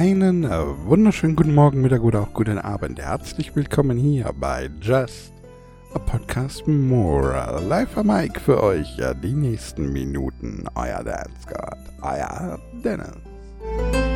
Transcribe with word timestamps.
Einen 0.00 0.44
äh, 0.44 0.86
wunderschönen 0.86 1.36
guten 1.36 1.54
Morgen, 1.54 1.82
Mittag 1.82 2.00
oder 2.00 2.22
auch 2.22 2.32
guten 2.32 2.56
Abend. 2.56 2.98
Herzlich 2.98 3.54
willkommen 3.54 3.98
hier 3.98 4.32
bei 4.34 4.70
Just 4.80 5.34
a 5.92 5.98
Podcast 5.98 6.66
More. 6.66 7.60
Live 7.68 7.98
am 7.98 8.06
Mike 8.06 8.40
für 8.40 8.62
euch 8.62 8.96
ja, 8.96 9.12
die 9.12 9.34
nächsten 9.34 9.92
Minuten. 9.92 10.64
Euer 10.74 11.04
Dance 11.04 11.46
God, 11.46 11.76
euer 12.00 12.58
Dennis. 12.82 14.09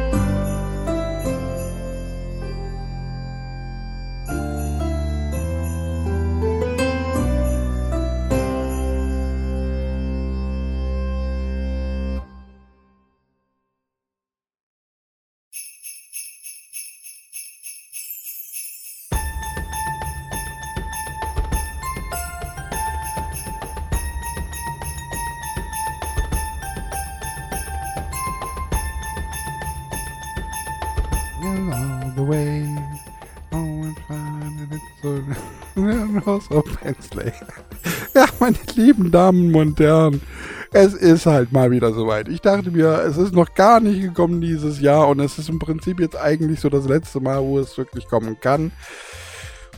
Of 36.51 36.65
Pensley. 36.81 37.33
Ja, 38.15 38.27
meine 38.39 38.57
lieben 38.77 39.11
Damen 39.11 39.55
und 39.55 39.79
Herren, 39.81 40.23
es 40.73 40.95
ist 40.95 41.27
halt 41.27 41.53
mal 41.53 41.71
wieder 41.71 41.93
soweit. 41.93 42.29
Ich 42.29 42.41
dachte 42.41 42.71
mir, 42.71 43.03
es 43.07 43.17
ist 43.17 43.35
noch 43.35 43.55
gar 43.55 43.81
nicht 43.81 44.01
gekommen 44.01 44.41
dieses 44.41 44.81
Jahr 44.81 45.09
und 45.09 45.21
es 45.21 45.37
ist 45.37 45.49
im 45.49 45.59
Prinzip 45.59 46.01
jetzt 46.01 46.17
eigentlich 46.17 46.61
so 46.61 46.71
das 46.71 46.87
letzte 46.87 47.21
Mal, 47.21 47.43
wo 47.43 47.59
es 47.59 47.77
wirklich 47.77 48.07
kommen 48.07 48.39
kann. 48.41 48.71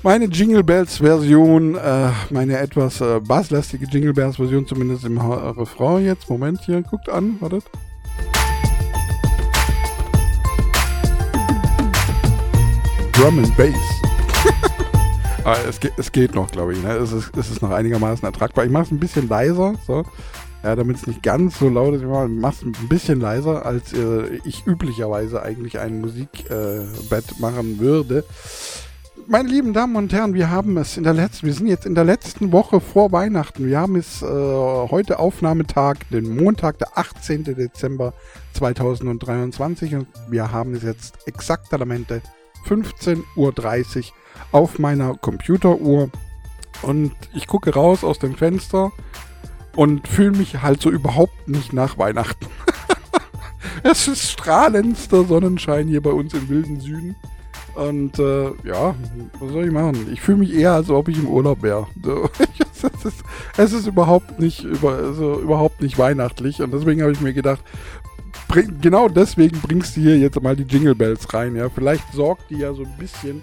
Meine 0.03 0.27
Jingle 0.27 0.63
Bells 0.63 0.99
Version, 0.99 1.75
äh, 1.75 2.11
meine 2.31 2.59
etwas 2.59 3.01
äh, 3.01 3.21
basslastige 3.21 3.87
Jingle 3.87 4.13
Bells 4.13 4.37
Version, 4.37 4.67
zumindest 4.67 5.05
im 5.05 5.19
Refrain 5.19 6.05
jetzt. 6.05 6.29
Moment 6.29 6.61
hier, 6.61 6.83
guckt 6.83 7.09
an, 7.09 7.41
wartet. 7.41 7.65
Drum 13.13 13.39
and 13.39 13.57
Bass. 13.57 13.75
Aber 15.47 15.65
es, 15.65 15.79
geht, 15.79 15.93
es 15.97 16.11
geht 16.11 16.35
noch, 16.35 16.51
glaube 16.51 16.73
ich. 16.73 16.83
Ne? 16.83 16.91
Es, 16.97 17.13
ist, 17.13 17.37
es 17.37 17.53
ist 17.53 17.63
noch 17.63 17.71
einigermaßen 17.71 18.27
ertragbar. 18.27 18.65
Ich 18.65 18.71
mache 18.73 18.83
es 18.83 18.91
ein 18.91 18.99
bisschen 18.99 19.29
leiser, 19.29 19.75
so. 19.87 20.05
Ja, 20.65 20.75
damit 20.75 20.97
es 20.97 21.07
nicht 21.07 21.23
ganz 21.23 21.61
so 21.61 21.69
laut 21.69 21.95
ist. 21.95 22.03
Ich 22.03 22.09
mache 22.09 22.53
es 22.53 22.63
ein 22.63 22.89
bisschen 22.89 23.21
leiser, 23.21 23.65
als 23.65 23.93
äh, 23.93 24.41
ich 24.45 24.67
üblicherweise 24.67 25.41
eigentlich 25.41 25.79
ein 25.79 26.01
Musikbett 26.01 26.51
äh, 26.51 27.41
machen 27.41 27.79
würde. 27.79 28.25
Meine 29.29 29.49
lieben 29.49 29.73
Damen 29.73 29.95
und 29.95 30.13
Herren, 30.13 30.35
wir 30.35 30.51
haben 30.51 30.77
es 30.79 30.97
in 30.97 31.05
der 31.05 31.15
letzten, 31.15 31.47
wir 31.47 31.55
sind 31.55 31.69
jetzt 31.69 31.87
in 31.87 31.95
der 31.95 32.05
letzten 32.05 32.51
Woche 32.51 32.81
vor 32.81 33.13
Weihnachten. 33.13 33.69
Wir 33.69 33.79
haben 33.79 33.95
es 33.95 34.23
äh, 34.23 34.27
heute 34.27 35.21
Aufnahmetag, 35.21 35.99
den 36.11 36.37
Montag, 36.37 36.79
der 36.79 36.99
18. 36.99 37.45
Dezember 37.45 38.15
2023 38.55 39.95
und 39.95 40.09
wir 40.29 40.51
haben 40.51 40.75
es 40.75 40.83
jetzt 40.83 41.19
exaktamente 41.29 42.21
15.30 42.67 43.19
Uhr 43.37 43.53
auf 44.53 44.79
meiner 44.79 45.15
Computeruhr 45.15 46.11
und 46.83 47.13
ich 47.35 47.47
gucke 47.47 47.73
raus 47.75 48.05
aus 48.05 48.19
dem 48.19 48.35
Fenster 48.35 48.93
und 49.75 50.09
fühle 50.09 50.37
mich 50.37 50.63
halt 50.63 50.81
so 50.81 50.91
überhaupt 50.91 51.49
nicht 51.49 51.73
nach 51.73 51.99
Weihnachten. 51.99 52.47
es 53.83 54.09
ist 54.09 54.31
strahlendster 54.31 55.25
Sonnenschein 55.25 55.89
hier 55.89 56.03
bei 56.03 56.11
uns 56.11 56.35
im 56.35 56.49
wilden 56.49 56.81
Süden. 56.81 57.17
Und 57.75 58.19
äh, 58.19 58.47
ja, 58.65 58.95
was 59.39 59.53
soll 59.53 59.67
ich 59.67 59.73
machen? 59.73 60.09
Ich 60.11 60.23
fühle 60.23 60.39
mich 60.39 60.55
eher, 60.55 60.73
als 60.73 60.89
ob 60.89 61.09
ich 61.09 61.19
im 61.19 61.29
Urlaub 61.29 61.63
wäre. 61.63 61.87
Es, 62.83 63.05
ist, 63.05 63.25
es 63.57 63.73
ist 63.73 63.87
überhaupt 63.87 64.39
nicht 64.39 64.63
über, 64.63 64.93
also 64.93 65.41
überhaupt 65.41 65.81
nicht 65.81 65.99
weihnachtlich. 65.99 66.61
Und 66.61 66.73
deswegen 66.73 67.01
habe 67.01 67.11
ich 67.11 67.21
mir 67.21 67.33
gedacht, 67.33 67.61
bring, 68.49 68.81
genau 68.81 69.09
deswegen 69.09 69.61
bringst 69.61 69.97
du 69.97 70.03
hier 70.03 70.19
jetzt 70.19 70.41
mal 70.41 70.55
die 70.55 70.63
Jingle 70.65 70.95
Bells 70.95 71.33
rein. 71.33 71.57
Ja, 71.57 71.69
vielleicht 71.71 72.13
sorgt 72.13 72.51
die 72.51 72.59
ja 72.59 72.75
so 72.75 72.83
ein 72.83 72.95
bisschen 72.99 73.43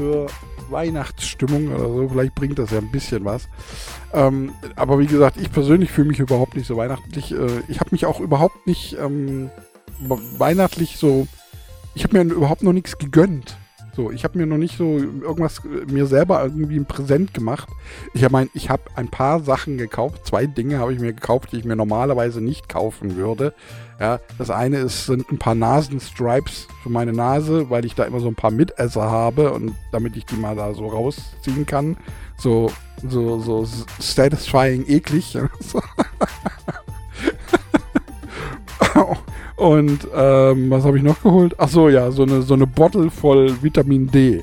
für 0.00 0.26
Weihnachtsstimmung 0.70 1.68
oder 1.74 1.88
so. 1.88 2.08
Vielleicht 2.08 2.34
bringt 2.34 2.58
das 2.58 2.70
ja 2.70 2.78
ein 2.78 2.90
bisschen 2.90 3.24
was. 3.24 3.48
Ähm, 4.14 4.52
aber 4.76 4.98
wie 4.98 5.06
gesagt, 5.06 5.36
ich 5.36 5.52
persönlich 5.52 5.90
fühle 5.90 6.08
mich 6.08 6.18
überhaupt 6.18 6.56
nicht 6.56 6.66
so 6.66 6.76
weihnachtlich. 6.76 7.32
Äh, 7.32 7.62
ich 7.68 7.80
habe 7.80 7.90
mich 7.92 8.06
auch 8.06 8.20
überhaupt 8.20 8.66
nicht 8.66 8.96
ähm, 8.98 9.50
weihnachtlich 9.98 10.96
so. 10.96 11.26
Ich 11.94 12.04
habe 12.04 12.24
mir 12.24 12.32
überhaupt 12.32 12.62
noch 12.62 12.72
nichts 12.72 12.96
gegönnt. 12.96 13.58
So, 13.94 14.10
ich 14.10 14.24
habe 14.24 14.38
mir 14.38 14.46
noch 14.46 14.56
nicht 14.56 14.76
so 14.76 14.98
irgendwas 14.98 15.62
mir 15.64 16.06
selber 16.06 16.42
irgendwie 16.44 16.76
ein 16.76 16.86
Präsent 16.86 17.34
gemacht. 17.34 17.68
Ich 18.14 18.28
meine, 18.30 18.48
ich 18.54 18.70
habe 18.70 18.82
ein 18.94 19.08
paar 19.08 19.40
Sachen 19.40 19.78
gekauft. 19.78 20.26
Zwei 20.26 20.46
Dinge 20.46 20.78
habe 20.78 20.92
ich 20.92 21.00
mir 21.00 21.12
gekauft, 21.12 21.52
die 21.52 21.58
ich 21.58 21.64
mir 21.64 21.76
normalerweise 21.76 22.40
nicht 22.40 22.68
kaufen 22.68 23.16
würde. 23.16 23.52
Ja, 23.98 24.20
das 24.38 24.48
eine 24.48 24.78
ist, 24.78 25.06
sind 25.06 25.30
ein 25.30 25.38
paar 25.38 25.54
Nasenstripes 25.54 26.68
für 26.82 26.88
meine 26.88 27.12
Nase, 27.12 27.68
weil 27.68 27.84
ich 27.84 27.94
da 27.94 28.04
immer 28.04 28.20
so 28.20 28.28
ein 28.28 28.34
paar 28.34 28.50
Mitesser 28.50 29.10
habe 29.10 29.52
und 29.52 29.74
damit 29.92 30.16
ich 30.16 30.24
die 30.24 30.36
mal 30.36 30.56
da 30.56 30.72
so 30.72 30.86
rausziehen 30.86 31.66
kann. 31.66 31.96
So, 32.38 32.72
so, 33.06 33.40
so 33.40 33.68
satisfying 33.98 34.86
eklig. 34.86 35.36
Und 39.60 40.08
ähm, 40.14 40.70
was 40.70 40.84
habe 40.84 40.96
ich 40.96 41.02
noch 41.02 41.22
geholt? 41.22 41.54
Ach 41.58 41.68
so, 41.68 41.90
ja, 41.90 42.10
so 42.10 42.22
eine, 42.22 42.40
so 42.40 42.54
eine 42.54 42.66
Bottle 42.66 43.10
voll 43.10 43.62
Vitamin 43.62 44.10
D. 44.10 44.42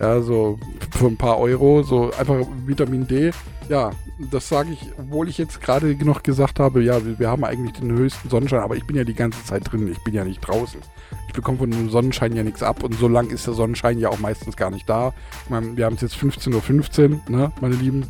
Ja, 0.00 0.22
so 0.22 0.58
für 0.90 1.08
ein 1.08 1.18
paar 1.18 1.38
Euro, 1.38 1.82
so 1.82 2.10
einfach 2.18 2.46
Vitamin 2.64 3.06
D. 3.06 3.30
Ja, 3.68 3.90
das 4.30 4.48
sage 4.48 4.70
ich, 4.72 4.80
obwohl 4.96 5.28
ich 5.28 5.36
jetzt 5.36 5.60
gerade 5.60 5.94
noch 6.02 6.22
gesagt 6.22 6.60
habe, 6.60 6.82
ja, 6.82 6.98
wir 7.18 7.28
haben 7.28 7.44
eigentlich 7.44 7.74
den 7.74 7.92
höchsten 7.92 8.30
Sonnenschein, 8.30 8.60
aber 8.60 8.74
ich 8.74 8.86
bin 8.86 8.96
ja 8.96 9.04
die 9.04 9.12
ganze 9.12 9.44
Zeit 9.44 9.70
drin, 9.70 9.86
ich 9.86 10.02
bin 10.02 10.14
ja 10.14 10.24
nicht 10.24 10.40
draußen. 10.40 10.80
Ich 11.28 11.34
bekomme 11.34 11.58
von 11.58 11.70
dem 11.70 11.90
Sonnenschein 11.90 12.34
ja 12.34 12.42
nichts 12.42 12.62
ab 12.62 12.82
und 12.82 12.94
so 12.94 13.06
lang 13.06 13.28
ist 13.28 13.46
der 13.46 13.52
Sonnenschein 13.52 13.98
ja 13.98 14.08
auch 14.08 14.18
meistens 14.18 14.56
gar 14.56 14.70
nicht 14.70 14.88
da. 14.88 15.12
Meine, 15.50 15.76
wir 15.76 15.84
haben 15.84 15.96
es 15.96 16.00
jetzt 16.00 16.16
15.15 16.16 16.54
Uhr, 16.54 16.62
15, 16.62 17.20
ne, 17.28 17.52
meine 17.60 17.74
Lieben. 17.74 18.06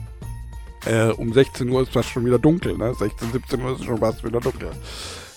Äh, 0.87 1.09
um 1.09 1.33
16 1.33 1.69
Uhr 1.69 1.83
ist 1.83 1.93
fast 1.93 2.11
schon 2.11 2.25
wieder 2.25 2.39
dunkel, 2.39 2.79
ne? 2.79 2.95
16, 2.95 3.33
17 3.33 3.61
Uhr 3.61 3.73
ist 3.73 3.85
schon 3.85 3.99
fast 3.99 4.23
wieder 4.23 4.39
dunkel. 4.39 4.71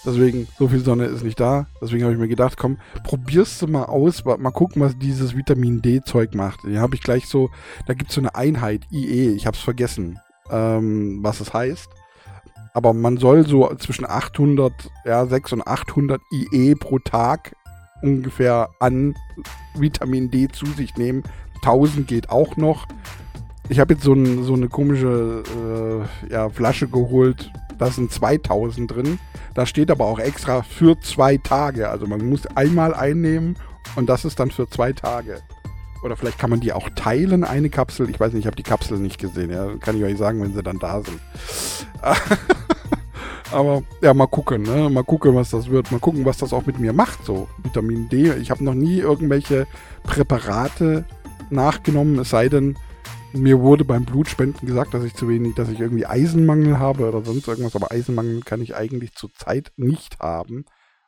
Deswegen, 0.07 0.47
so 0.57 0.69
viel 0.69 0.79
Sonne 0.79 1.03
ist 1.03 1.21
nicht 1.21 1.37
da. 1.37 1.67
Deswegen 1.81 2.03
habe 2.03 2.13
ich 2.13 2.19
mir 2.19 2.29
gedacht, 2.29 2.57
komm, 2.57 2.77
probierst 3.03 3.61
du 3.61 3.67
mal 3.67 3.83
aus, 3.83 4.23
mal 4.23 4.51
gucken, 4.51 4.81
was 4.81 4.97
dieses 4.97 5.35
Vitamin 5.35 5.81
D-Zeug 5.81 6.33
macht. 6.33 6.61
Da 6.63 6.79
habe 6.79 6.95
ich 6.95 7.01
gleich 7.01 7.27
so, 7.27 7.49
da 7.87 7.93
gibt 7.93 8.11
es 8.11 8.15
so 8.15 8.21
eine 8.21 8.33
Einheit, 8.33 8.87
IE, 8.89 9.31
ich 9.35 9.45
habe 9.45 9.57
es 9.57 9.61
vergessen, 9.61 10.17
ähm, 10.49 11.19
was 11.23 11.41
es 11.41 11.53
heißt. 11.53 11.89
Aber 12.73 12.93
man 12.93 13.17
soll 13.17 13.45
so 13.45 13.69
zwischen 13.75 14.05
800, 14.05 14.71
ja, 15.03 15.25
600 15.25 15.67
und 15.67 15.73
800 15.73 16.21
IE 16.31 16.75
pro 16.75 16.99
Tag 16.99 17.53
ungefähr 18.01 18.69
an 18.79 19.13
Vitamin 19.75 20.31
D 20.31 20.47
zu 20.47 20.67
sich 20.67 20.95
nehmen. 20.95 21.23
1000 21.55 22.07
geht 22.07 22.29
auch 22.29 22.55
noch. 22.55 22.87
Ich 23.67 23.81
habe 23.81 23.95
jetzt 23.95 24.03
so, 24.03 24.13
ein, 24.13 24.43
so, 24.43 24.53
eine 24.53 24.69
komische 24.69 25.43
äh, 26.29 26.31
ja, 26.31 26.49
Flasche 26.49 26.87
geholt. 26.87 27.51
Da 27.77 27.91
sind 27.91 28.11
2000 28.11 28.89
drin. 28.89 29.19
Da 29.53 29.65
steht 29.65 29.91
aber 29.91 30.05
auch 30.05 30.19
extra 30.19 30.61
für 30.63 30.99
zwei 30.99 31.37
Tage. 31.37 31.89
Also 31.89 32.07
man 32.07 32.27
muss 32.27 32.45
einmal 32.47 32.93
einnehmen 32.93 33.55
und 33.95 34.07
das 34.07 34.25
ist 34.25 34.39
dann 34.39 34.51
für 34.51 34.69
zwei 34.69 34.93
Tage. 34.93 35.41
Oder 36.03 36.15
vielleicht 36.15 36.37
kann 36.39 36.49
man 36.49 36.59
die 36.59 36.73
auch 36.73 36.89
teilen, 36.95 37.43
eine 37.43 37.69
Kapsel. 37.69 38.09
Ich 38.09 38.19
weiß 38.19 38.33
nicht, 38.33 38.41
ich 38.41 38.47
habe 38.47 38.55
die 38.55 38.63
Kapsel 38.63 38.99
nicht 38.99 39.19
gesehen. 39.19 39.49
Ja, 39.49 39.75
kann 39.77 39.97
ich 39.97 40.03
euch 40.03 40.17
sagen, 40.17 40.41
wenn 40.41 40.53
sie 40.53 40.63
dann 40.63 40.79
da 40.79 41.01
sind. 41.01 41.19
Aber 43.51 43.83
ja, 44.01 44.13
mal 44.13 44.27
gucken, 44.27 44.63
ne? 44.63 44.89
Mal 44.89 45.03
gucken, 45.03 45.33
was 45.33 45.51
das 45.51 45.69
wird. 45.69 45.91
Mal 45.91 45.99
gucken, 45.99 46.25
was 46.25 46.37
das 46.37 46.53
auch 46.53 46.65
mit 46.65 46.79
mir 46.79 46.93
macht, 46.93 47.25
so 47.25 47.47
Vitamin 47.63 48.09
D. 48.09 48.33
Ich 48.33 48.51
habe 48.51 48.63
noch 48.63 48.73
nie 48.73 48.99
irgendwelche 48.99 49.67
Präparate 50.03 51.05
nachgenommen, 51.49 52.19
es 52.19 52.29
sei 52.29 52.49
denn, 52.49 52.77
mir 53.37 53.59
wurde 53.59 53.85
beim 53.85 54.05
Blutspenden 54.05 54.67
gesagt, 54.67 54.93
dass 54.93 55.03
ich 55.03 55.13
zu 55.13 55.29
wenig, 55.29 55.55
dass 55.55 55.69
ich 55.69 55.79
irgendwie 55.79 56.05
Eisenmangel 56.05 56.79
habe 56.79 57.07
oder 57.07 57.23
sonst 57.23 57.47
irgendwas, 57.47 57.75
aber 57.75 57.91
Eisenmangel 57.91 58.41
kann 58.41 58.61
ich 58.61 58.75
eigentlich 58.75 59.13
zurzeit 59.13 59.71
nicht 59.77 60.19
haben, 60.19 60.65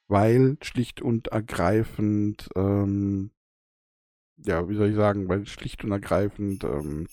weil 0.07 0.57
schlicht 0.61 1.01
und 1.01 1.27
ergreifend, 1.27 2.49
ähm, 2.55 3.31
ja, 4.37 4.69
wie 4.69 4.75
soll 4.75 4.89
ich 4.89 4.95
sagen, 4.95 5.27
weil 5.27 5.45
schlicht 5.47 5.83
und 5.83 5.91
ergreifend 5.91 6.63
ähm, 6.63 7.07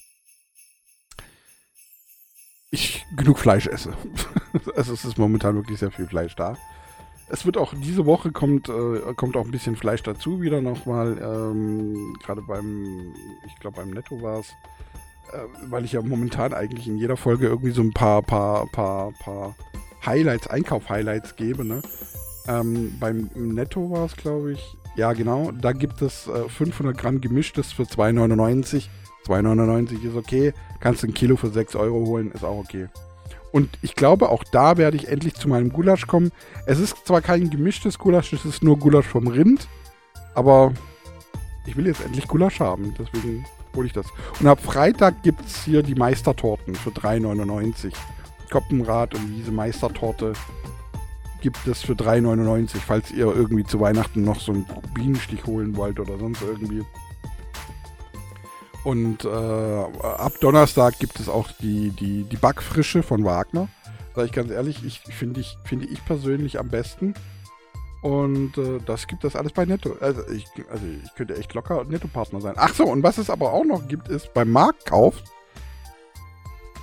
ich 2.71 3.07
genug 3.17 3.39
Fleisch 3.39 3.67
esse. 3.67 3.95
also 4.77 4.93
es 4.93 5.05
ist 5.05 5.19
momentan 5.19 5.57
wirklich 5.57 5.79
sehr 5.79 5.91
viel 5.91 6.07
Fleisch 6.07 6.37
da. 6.37 6.57
Es 7.29 7.45
wird 7.45 7.57
auch 7.57 7.75
diese 7.75 8.07
Woche 8.07 8.31
kommt, 8.31 8.69
äh, 8.69 9.15
kommt 9.17 9.37
auch 9.37 9.45
ein 9.45 9.51
bisschen 9.51 9.77
Fleisch 9.77 10.03
dazu 10.03 10.41
wieder 10.41 10.61
nochmal. 10.61 11.19
Ähm, 11.21 12.17
Gerade 12.23 12.43
beim, 12.43 13.13
ich 13.47 13.57
glaube 13.61 13.79
beim 13.79 13.91
Netto 13.91 14.23
war 14.23 14.41
es 14.41 14.53
weil 15.69 15.85
ich 15.85 15.93
ja 15.93 16.03
momentan 16.03 16.55
eigentlich 16.55 16.87
in 16.89 16.97
jeder 16.99 17.17
Folge 17.17 17.47
irgendwie 17.47 17.73
so 17.73 17.83
ein 17.83 17.93
paar, 17.93 18.23
paar, 18.23 18.67
paar, 18.67 19.13
paar 19.19 19.55
Highlights, 20.05 20.47
Einkauf-Highlights 20.49 21.37
gebe, 21.37 21.65
ne? 21.65 21.83
Ähm, 22.49 22.95
beim 23.01 23.31
Netto 23.35 23.91
war 23.91 24.05
es, 24.05 24.17
glaube 24.17 24.53
ich, 24.53 24.77
Ja, 24.97 25.13
genau. 25.13 25.51
Da 25.53 25.73
gibt 25.73 26.01
es 26.01 26.27
äh, 26.27 26.49
500 26.49 26.97
Gramm 26.97 27.21
gemischtes 27.21 27.73
für 27.73 27.83
2,99. 27.83 28.89
2,99 29.27 30.09
ist 30.09 30.17
okay. 30.17 30.55
Kannst 30.81 31.05
ein 31.05 31.13
Kilo 31.13 31.37
für 31.37 31.51
6 31.51 31.75
Euro 31.77 32.07
holen, 32.07 32.31
ist 32.33 32.45
auch 32.45 32.59
okay. 32.59 32.89
Und 33.53 33.71
ich 33.83 33.95
glaube, 33.95 34.29
auch 34.29 34.45
da 34.45 34.77
werde 34.77 34.97
ich 34.97 35.09
endlich 35.09 35.35
zu 35.35 35.49
meinem 35.49 35.73
Gulasch 35.73 36.07
kommen. 36.07 36.31
Es 36.67 36.79
ist 36.79 37.07
zwar 37.07 37.21
kein 37.21 37.51
gemischtes 37.51 37.99
Gulasch, 37.99 38.33
es 38.33 38.45
ist 38.45 38.63
nur 38.63 38.79
Gulasch 38.79 39.07
vom 39.07 39.27
Rind. 39.27 39.69
Aber 40.35 40.73
ich 41.67 41.77
will 41.77 41.87
jetzt 41.87 42.05
endlich 42.05 42.29
Gulasch 42.29 42.61
haben. 42.61 42.95
Deswegen 42.99 43.45
hole 43.77 43.87
ich 43.87 43.93
das. 43.93 44.07
Und 44.41 44.47
ab 44.47 44.61
Freitag 44.61 45.23
gibt 45.23 45.47
es 45.47 45.65
hier 45.65 45.83
die 45.83 45.95
Meistertorten 45.95 46.75
für 46.75 46.91
3,99. 46.91 47.93
Koppenrad 48.51 49.15
und 49.15 49.35
diese 49.37 49.51
Meistertorte 49.51 50.33
gibt 51.41 51.67
es 51.67 51.83
für 51.83 51.93
3,99, 51.93 52.79
falls 52.79 53.11
ihr 53.11 53.27
irgendwie 53.27 53.65
zu 53.65 53.79
Weihnachten 53.81 54.23
noch 54.23 54.41
so 54.41 54.53
einen 54.53 54.67
Bienenstich 54.95 55.47
holen 55.47 55.77
wollt 55.77 56.01
oder 56.01 56.19
sonst 56.19 56.43
irgendwie. 56.43 56.83
Und 58.85 59.25
äh, 59.25 59.29
ab 59.29 60.33
Donnerstag 60.41 60.99
gibt 60.99 61.19
es 61.19 61.29
auch 61.29 61.51
die, 61.61 61.91
die, 61.91 62.25
die 62.25 62.37
Backfrische 62.37 63.03
von 63.03 63.25
Wagner. 63.25 63.69
Sag 64.15 64.27
ich 64.27 64.33
ganz 64.33 64.51
ehrlich, 64.51 64.85
ich 64.85 65.01
finde 65.01 65.41
ich, 65.41 65.59
finde 65.65 65.87
ich 65.87 66.05
persönlich 66.05 66.59
am 66.59 66.69
besten. 66.69 67.15
Und 68.07 68.57
äh, 68.57 68.79
das 68.87 69.09
gibt 69.09 69.25
es 69.25 69.35
alles 69.35 69.51
bei 69.51 69.65
Netto. 69.65 69.97
Also 70.01 70.23
ich, 70.29 70.47
also 70.71 70.85
ich 70.87 71.13
könnte 71.17 71.37
echt 71.37 71.55
locker 71.55 71.83
Netto-Partner 71.83 72.41
sein. 72.41 72.55
Ach 72.57 72.73
so, 72.73 72.85
und 72.85 73.03
was 73.03 73.19
es 73.19 73.31
aber 73.31 73.53
auch 73.53 73.65
noch 73.65 73.89
gibt, 73.89 74.07
ist 74.07 74.33
beim 74.33 74.49
Marktkauf. 74.49 75.25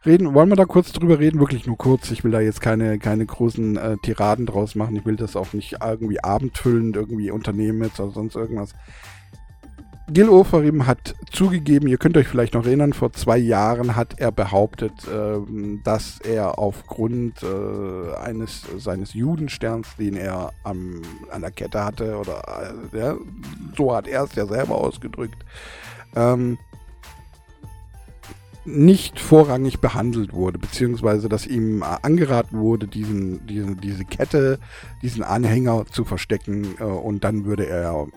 Reden, 0.05 0.35
wollen 0.35 0.49
wir 0.49 0.55
da 0.55 0.65
kurz 0.65 0.91
drüber 0.91 1.17
reden? 1.17 1.39
Wirklich 1.39 1.65
nur 1.65 1.77
kurz. 1.77 2.11
Ich 2.11 2.23
will 2.23 2.31
da 2.31 2.39
jetzt 2.39 2.61
keine, 2.61 2.99
keine 2.99 3.25
großen 3.25 3.75
äh, 3.75 3.97
Tiraden 3.97 4.45
draus 4.45 4.75
machen. 4.75 4.95
Ich 4.95 5.05
will 5.05 5.15
das 5.15 5.35
auch 5.35 5.53
nicht 5.53 5.77
irgendwie 5.81 6.23
abendfüllend 6.23 6.95
irgendwie 6.95 7.31
unternehmen 7.31 7.81
jetzt 7.83 7.99
oder 7.99 8.11
sonst 8.11 8.35
irgendwas. 8.35 8.73
Gil 10.07 10.29
Oferim 10.29 10.85
hat 10.85 11.15
zugegeben, 11.31 11.87
ihr 11.87 11.97
könnt 11.97 12.15
euch 12.15 12.27
vielleicht 12.27 12.53
noch 12.53 12.65
erinnern, 12.65 12.93
vor 12.93 13.11
zwei 13.11 13.39
Jahren 13.39 13.95
hat 13.95 14.19
er 14.19 14.31
behauptet, 14.31 14.93
äh, 15.07 15.39
dass 15.83 16.19
er 16.21 16.59
aufgrund 16.59 17.41
äh, 17.41 18.15
eines 18.15 18.67
seines 18.77 19.15
Judensterns, 19.15 19.87
den 19.97 20.15
er 20.15 20.51
am, 20.63 21.01
an 21.31 21.41
der 21.41 21.49
Kette 21.49 21.83
hatte, 21.83 22.17
oder 22.17 22.75
äh, 22.93 22.97
ja, 22.97 23.15
so 23.75 23.95
hat 23.95 24.07
er 24.07 24.25
es 24.25 24.35
ja 24.35 24.45
selber 24.45 24.75
ausgedrückt, 24.75 25.43
ähm, 26.15 26.59
nicht 28.63 29.19
vorrangig 29.19 29.79
behandelt 29.79 30.33
wurde, 30.33 30.59
beziehungsweise 30.59 31.29
dass 31.29 31.47
ihm 31.47 31.81
angeraten 31.81 32.59
wurde, 32.59 32.87
diesen, 32.87 33.45
diesen, 33.47 33.81
diese 33.81 34.05
Kette, 34.05 34.59
diesen 35.01 35.23
Anhänger 35.23 35.87
zu 35.87 36.05
verstecken 36.05 36.75
äh, 36.79 36.83
und 36.83 37.23
dann 37.23 37.45
würde 37.45 37.65
er 37.65 38.07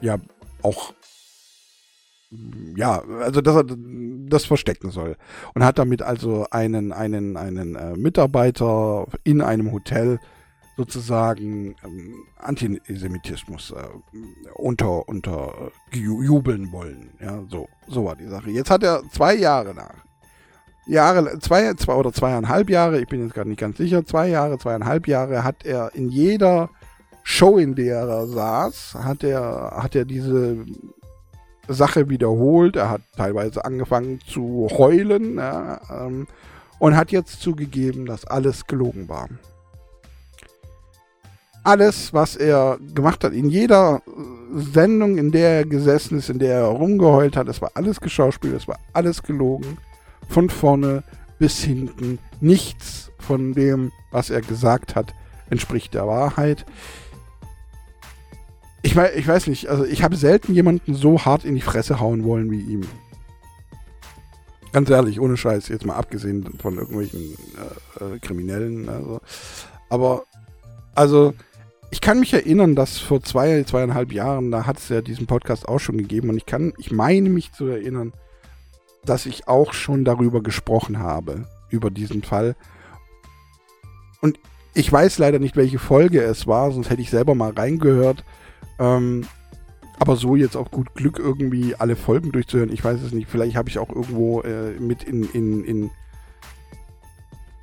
ja 0.00 0.18
auch 0.62 0.94
ja, 2.76 3.02
also 3.20 3.40
dass 3.40 3.56
er 3.56 3.64
das 4.28 4.44
verstecken 4.44 4.90
soll. 4.90 5.16
Und 5.54 5.64
hat 5.64 5.78
damit 5.78 6.02
also 6.02 6.46
einen, 6.50 6.92
einen, 6.92 7.36
einen 7.36 7.74
äh, 7.74 7.96
Mitarbeiter 7.96 9.06
in 9.22 9.40
einem 9.40 9.72
Hotel 9.72 10.18
sozusagen 10.76 11.76
ähm, 11.84 12.14
Antisemitismus 12.38 13.72
äh, 13.72 13.84
unter, 14.54 15.08
unter 15.08 15.70
äh, 15.92 15.98
jubeln 15.98 16.72
wollen. 16.72 17.10
Ja, 17.20 17.42
so, 17.48 17.68
so 17.86 18.04
war 18.04 18.16
die 18.16 18.26
Sache. 18.26 18.50
Jetzt 18.50 18.70
hat 18.70 18.82
er 18.82 19.02
zwei 19.10 19.34
Jahre 19.34 19.74
nach. 19.74 20.04
Jahre, 20.86 21.38
zwei, 21.38 21.72
zwei 21.74 21.94
oder 21.94 22.12
zweieinhalb 22.12 22.68
Jahre, 22.68 23.00
ich 23.00 23.06
bin 23.06 23.22
jetzt 23.22 23.32
gerade 23.32 23.48
nicht 23.48 23.60
ganz 23.60 23.78
sicher, 23.78 24.04
zwei 24.04 24.28
Jahre, 24.28 24.58
zweieinhalb 24.58 25.08
Jahre 25.08 25.42
hat 25.42 25.64
er 25.64 25.94
in 25.94 26.10
jeder 26.10 26.68
Show, 27.22 27.56
in 27.56 27.74
der 27.74 28.00
er 28.00 28.26
saß, 28.26 28.96
hat 29.02 29.24
er, 29.24 29.78
hat 29.78 29.94
er 29.94 30.04
diese 30.04 30.66
Sache 31.68 32.08
wiederholt. 32.08 32.76
Er 32.76 32.90
hat 32.90 33.02
teilweise 33.16 33.64
angefangen 33.64 34.20
zu 34.26 34.68
heulen 34.70 35.36
ja, 35.36 35.80
ähm, 35.90 36.26
und 36.78 36.96
hat 36.96 37.12
jetzt 37.12 37.40
zugegeben, 37.40 38.06
dass 38.06 38.26
alles 38.26 38.66
gelogen 38.66 39.08
war. 39.08 39.28
Alles, 41.62 42.12
was 42.12 42.36
er 42.36 42.78
gemacht 42.94 43.24
hat, 43.24 43.32
in 43.32 43.48
jeder 43.48 44.02
Sendung, 44.54 45.16
in 45.16 45.32
der 45.32 45.50
er 45.58 45.64
gesessen 45.64 46.18
ist, 46.18 46.28
in 46.28 46.38
der 46.38 46.56
er 46.56 46.66
rumgeheult 46.66 47.36
hat, 47.36 47.48
es 47.48 47.62
war 47.62 47.70
alles 47.74 48.00
geschauspielt, 48.00 48.54
es 48.54 48.68
war 48.68 48.78
alles 48.92 49.22
gelogen. 49.22 49.78
Von 50.28 50.50
vorne 50.50 51.02
bis 51.38 51.62
hinten. 51.62 52.18
Nichts 52.40 53.10
von 53.18 53.54
dem, 53.54 53.92
was 54.10 54.28
er 54.28 54.42
gesagt 54.42 54.94
hat, 54.94 55.14
entspricht 55.48 55.94
der 55.94 56.06
Wahrheit 56.06 56.66
ich, 58.84 58.94
mein, 58.94 59.10
ich 59.16 59.26
weiß 59.26 59.46
nicht, 59.46 59.68
also 59.68 59.84
ich 59.84 60.02
habe 60.02 60.14
selten 60.14 60.52
jemanden 60.52 60.94
so 60.94 61.24
hart 61.24 61.44
in 61.46 61.54
die 61.54 61.62
Fresse 61.62 62.00
hauen 62.00 62.22
wollen 62.22 62.50
wie 62.50 62.60
ihm. 62.60 62.82
Ganz 64.72 64.90
ehrlich, 64.90 65.20
ohne 65.20 65.38
Scheiß, 65.38 65.68
jetzt 65.68 65.86
mal 65.86 65.96
abgesehen 65.96 66.58
von 66.60 66.76
irgendwelchen 66.76 67.34
äh, 67.98 68.04
äh, 68.04 68.18
Kriminellen. 68.18 68.90
Also. 68.90 69.20
Aber, 69.88 70.24
also, 70.94 71.32
ich 71.90 72.02
kann 72.02 72.20
mich 72.20 72.34
erinnern, 72.34 72.74
dass 72.74 72.98
vor 72.98 73.22
zwei, 73.22 73.62
zweieinhalb 73.62 74.12
Jahren, 74.12 74.50
da 74.50 74.66
hat 74.66 74.78
es 74.78 74.90
ja 74.90 75.00
diesen 75.00 75.26
Podcast 75.26 75.66
auch 75.66 75.78
schon 75.78 75.96
gegeben 75.96 76.28
und 76.28 76.36
ich 76.36 76.44
kann, 76.44 76.74
ich 76.76 76.90
meine 76.90 77.30
mich 77.30 77.52
zu 77.52 77.66
erinnern, 77.66 78.12
dass 79.06 79.24
ich 79.24 79.48
auch 79.48 79.72
schon 79.72 80.04
darüber 80.04 80.42
gesprochen 80.42 80.98
habe, 80.98 81.46
über 81.70 81.90
diesen 81.90 82.22
Fall. 82.22 82.54
Und 84.20 84.38
ich 84.74 84.92
weiß 84.92 85.16
leider 85.18 85.38
nicht, 85.38 85.56
welche 85.56 85.78
Folge 85.78 86.22
es 86.22 86.46
war, 86.46 86.70
sonst 86.70 86.90
hätte 86.90 87.00
ich 87.00 87.10
selber 87.10 87.34
mal 87.34 87.52
reingehört. 87.52 88.24
Ähm, 88.78 89.26
aber 89.98 90.16
so 90.16 90.36
jetzt 90.36 90.56
auch 90.56 90.70
gut 90.70 90.94
Glück 90.94 91.18
irgendwie 91.18 91.76
alle 91.76 91.96
Folgen 91.96 92.32
durchzuhören, 92.32 92.72
ich 92.72 92.84
weiß 92.84 93.00
es 93.02 93.12
nicht. 93.12 93.28
Vielleicht 93.28 93.56
habe 93.56 93.68
ich 93.68 93.78
auch 93.78 93.90
irgendwo 93.90 94.40
äh, 94.42 94.72
mit 94.80 95.04
in, 95.04 95.22
in, 95.32 95.64
in, 95.64 95.90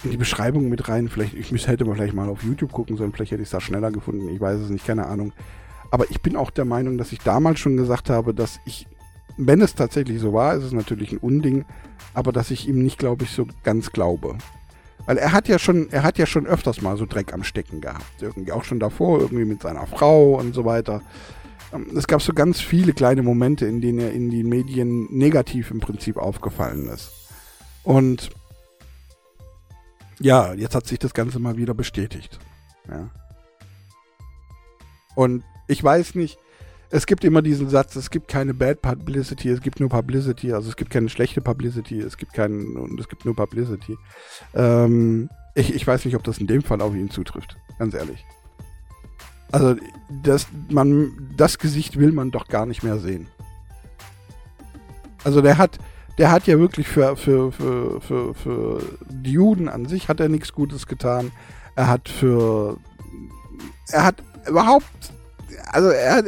in 0.03 0.12
die 0.12 0.18
Beschreibung 0.18 0.70
mit 0.70 0.88
rein. 0.88 1.10
Vielleicht, 1.10 1.34
ich 1.34 1.51
müsste, 1.51 1.70
hätte 1.70 1.86
man 1.86 1.96
vielleicht 1.96 2.13
mal 2.13 2.30
auf 2.30 2.44
YouTube 2.44 2.72
gucken 2.72 2.98
sollen, 2.98 3.12
vielleicht 3.12 3.32
hätte 3.32 3.41
ich 3.41 3.48
es 3.48 3.51
da 3.51 3.62
schneller 3.62 3.91
gefunden. 3.91 4.30
Ich 4.30 4.39
weiß 4.39 4.60
es 4.60 4.70
nicht, 4.70 4.86
keine 4.86 5.08
Ahnung. 5.08 5.34
Aber 5.91 6.10
ich 6.10 6.22
bin 6.22 6.38
auch 6.38 6.51
der 6.51 6.65
Meinung, 6.65 6.98
dass 6.98 7.12
ich 7.12 7.20
damals 7.20 7.60
schon 7.60 7.75
gesagt 7.75 8.10
habe, 8.10 8.34
dass 8.34 8.62
ich, 8.65 8.88
wenn 9.38 9.62
es 9.62 9.75
tatsächlich 9.75 10.20
so 10.20 10.32
war, 10.32 10.56
ist 10.56 10.63
es 10.63 10.72
natürlich 10.72 11.12
ein 11.12 11.18
Unding, 11.18 11.65
aber 12.13 12.32
dass 12.32 12.50
ich 12.50 12.68
ihm 12.68 12.82
nicht, 12.82 12.98
glaube 12.98 13.25
ich, 13.25 13.32
so 13.32 13.46
ganz 13.63 13.91
glaube. 13.91 14.38
Weil 15.05 15.17
er 15.17 15.31
hat 15.31 15.48
ja 15.48 15.60
schon, 15.60 15.89
er 15.91 16.03
hat 16.03 16.17
ja 16.17 16.25
schon 16.25 16.46
öfters 16.46 16.81
mal 16.81 16.98
so 16.98 17.05
Dreck 17.05 17.34
am 17.34 17.43
Stecken 17.43 17.81
gehabt. 17.81 18.22
Irgendwie 18.22 18.51
auch 18.51 18.63
schon 18.63 18.79
davor, 18.79 19.20
irgendwie 19.20 19.46
mit 19.46 19.62
seiner 19.62 19.88
Frau 19.88 20.39
und 20.39 20.53
so 20.53 20.65
weiter. 20.65 21.01
Ähm, 21.74 21.88
es 21.96 22.08
gab 22.08 22.22
so 22.22 22.34
ganz 22.34 22.62
viele 22.62 22.93
kleine 22.93 23.24
Momente, 23.24 23.65
in 23.65 23.81
denen 23.81 24.00
er 24.00 24.12
in 24.12 24.29
den 24.29 24.48
Medien 24.48 25.08
negativ 25.12 25.72
im 25.72 25.79
Prinzip 25.79 26.17
aufgefallen 26.17 26.88
ist. 26.88 27.12
Und 27.84 28.29
ja, 30.20 30.53
jetzt 30.53 30.75
hat 30.75 30.86
sich 30.86 31.00
das 31.00 31.13
Ganze 31.13 31.39
mal 31.39 31.58
wieder 31.58 31.74
bestätigt. 31.74 32.39
Ja. 32.88 33.10
Und 35.15 35.43
ich 35.67 35.84
weiß 35.84 36.15
nicht, 36.15 36.38
es 36.91 37.05
gibt 37.05 37.24
immer 37.24 37.41
diesen 37.41 37.69
Satz, 37.69 37.95
es 37.95 38.10
gibt 38.10 38.27
keine 38.27 38.53
Bad 38.53 38.81
Publicity, 38.81 39.50
es 39.50 39.62
gibt 39.62 39.79
nur 39.79 39.88
Publicity, 39.88 40.51
also 40.51 40.69
es 40.69 40.75
gibt 40.75 40.91
keine 40.91 41.07
schlechte 41.07 41.41
Publicity, 41.41 42.00
es 42.00 42.17
gibt 42.17 42.33
keinen, 42.33 42.75
und 42.75 43.00
es 43.00 43.07
gibt 43.07 43.25
nur 43.25 43.36
Publicity. 43.36 43.98
Ähm, 44.53 45.29
ich, 45.55 45.74
ich 45.74 45.88
weiß 45.88 46.03
nicht, 46.03 46.15
ob 46.15 46.24
das 46.24 46.38
in 46.38 46.48
dem 46.48 46.62
Fall 46.62 46.81
auf 46.81 46.93
ihn 46.93 47.10
zutrifft, 47.10 47.57
ganz 47.79 47.93
ehrlich. 47.93 48.24
Also, 49.53 49.75
das, 50.24 50.48
man, 50.69 51.29
das 51.38 51.57
Gesicht 51.57 51.98
will 51.98 52.12
man 52.12 52.31
doch 52.31 52.48
gar 52.48 52.65
nicht 52.65 52.83
mehr 52.83 53.00
sehen. 53.00 53.27
Also 55.24 55.41
der 55.41 55.57
hat, 55.57 55.77
der 56.17 56.31
hat 56.31 56.48
ja 56.48 56.57
wirklich 56.60 56.88
für, 56.88 57.15
für, 57.15 57.51
für, 57.51 58.01
für, 58.01 58.33
für 58.33 58.81
die 59.10 59.31
Juden 59.31 59.69
an 59.69 59.86
sich 59.86 60.10
hat 60.10 60.19
er 60.19 60.29
nichts 60.29 60.51
Gutes 60.51 60.88
getan. 60.88 61.31
Er 61.75 61.88
hat 61.88 62.10
für, 62.10 62.77
er 63.91 64.03
hat 64.03 64.24
überhaupt, 64.48 65.13
also 65.67 65.89
er, 65.89 66.24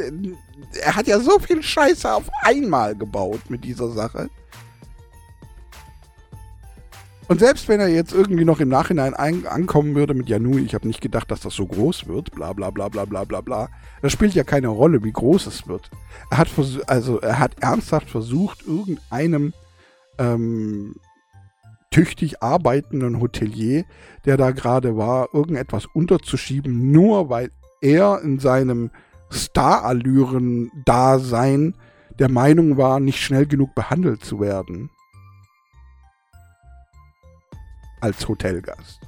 er 0.80 0.96
hat 0.96 1.06
ja 1.06 1.18
so 1.20 1.38
viel 1.38 1.62
Scheiße 1.62 2.12
auf 2.12 2.30
einmal 2.42 2.94
gebaut 2.94 3.40
mit 3.48 3.64
dieser 3.64 3.90
Sache. 3.90 4.28
Und 7.26 7.40
selbst 7.40 7.68
wenn 7.68 7.80
er 7.80 7.88
jetzt 7.88 8.12
irgendwie 8.12 8.44
noch 8.44 8.60
im 8.60 8.68
Nachhinein 8.68 9.14
ein, 9.14 9.46
ankommen 9.46 9.94
würde 9.94 10.12
mit 10.12 10.28
Janu, 10.28 10.58
ich 10.58 10.74
habe 10.74 10.86
nicht 10.86 11.00
gedacht, 11.00 11.30
dass 11.30 11.40
das 11.40 11.54
so 11.54 11.66
groß 11.66 12.06
wird, 12.06 12.32
bla 12.32 12.52
bla 12.52 12.70
bla 12.70 12.88
bla 12.88 13.06
bla 13.06 13.24
bla 13.24 13.40
bla. 13.40 13.68
Das 14.02 14.12
spielt 14.12 14.34
ja 14.34 14.44
keine 14.44 14.68
Rolle, 14.68 15.02
wie 15.02 15.12
groß 15.12 15.46
es 15.46 15.66
wird. 15.66 15.90
Er 16.30 16.38
hat 16.38 16.48
also 16.86 17.20
er 17.20 17.38
hat 17.38 17.62
ernsthaft 17.62 18.10
versucht, 18.10 18.66
irgendeinem 18.66 19.54
ähm, 20.18 20.96
tüchtig 21.90 22.42
arbeitenden 22.42 23.20
Hotelier, 23.20 23.84
der 24.26 24.36
da 24.36 24.50
gerade 24.50 24.96
war, 24.96 25.28
irgendetwas 25.32 25.86
unterzuschieben, 25.86 26.92
nur 26.92 27.30
weil 27.30 27.50
er 27.80 28.20
in 28.22 28.38
seinem 28.38 28.90
Starallüren-Dasein 29.34 31.74
der 32.18 32.30
Meinung 32.30 32.76
war, 32.76 33.00
nicht 33.00 33.20
schnell 33.20 33.46
genug 33.46 33.74
behandelt 33.74 34.24
zu 34.24 34.40
werden. 34.40 34.90
Als 38.00 38.28
Hotelgast. 38.28 39.00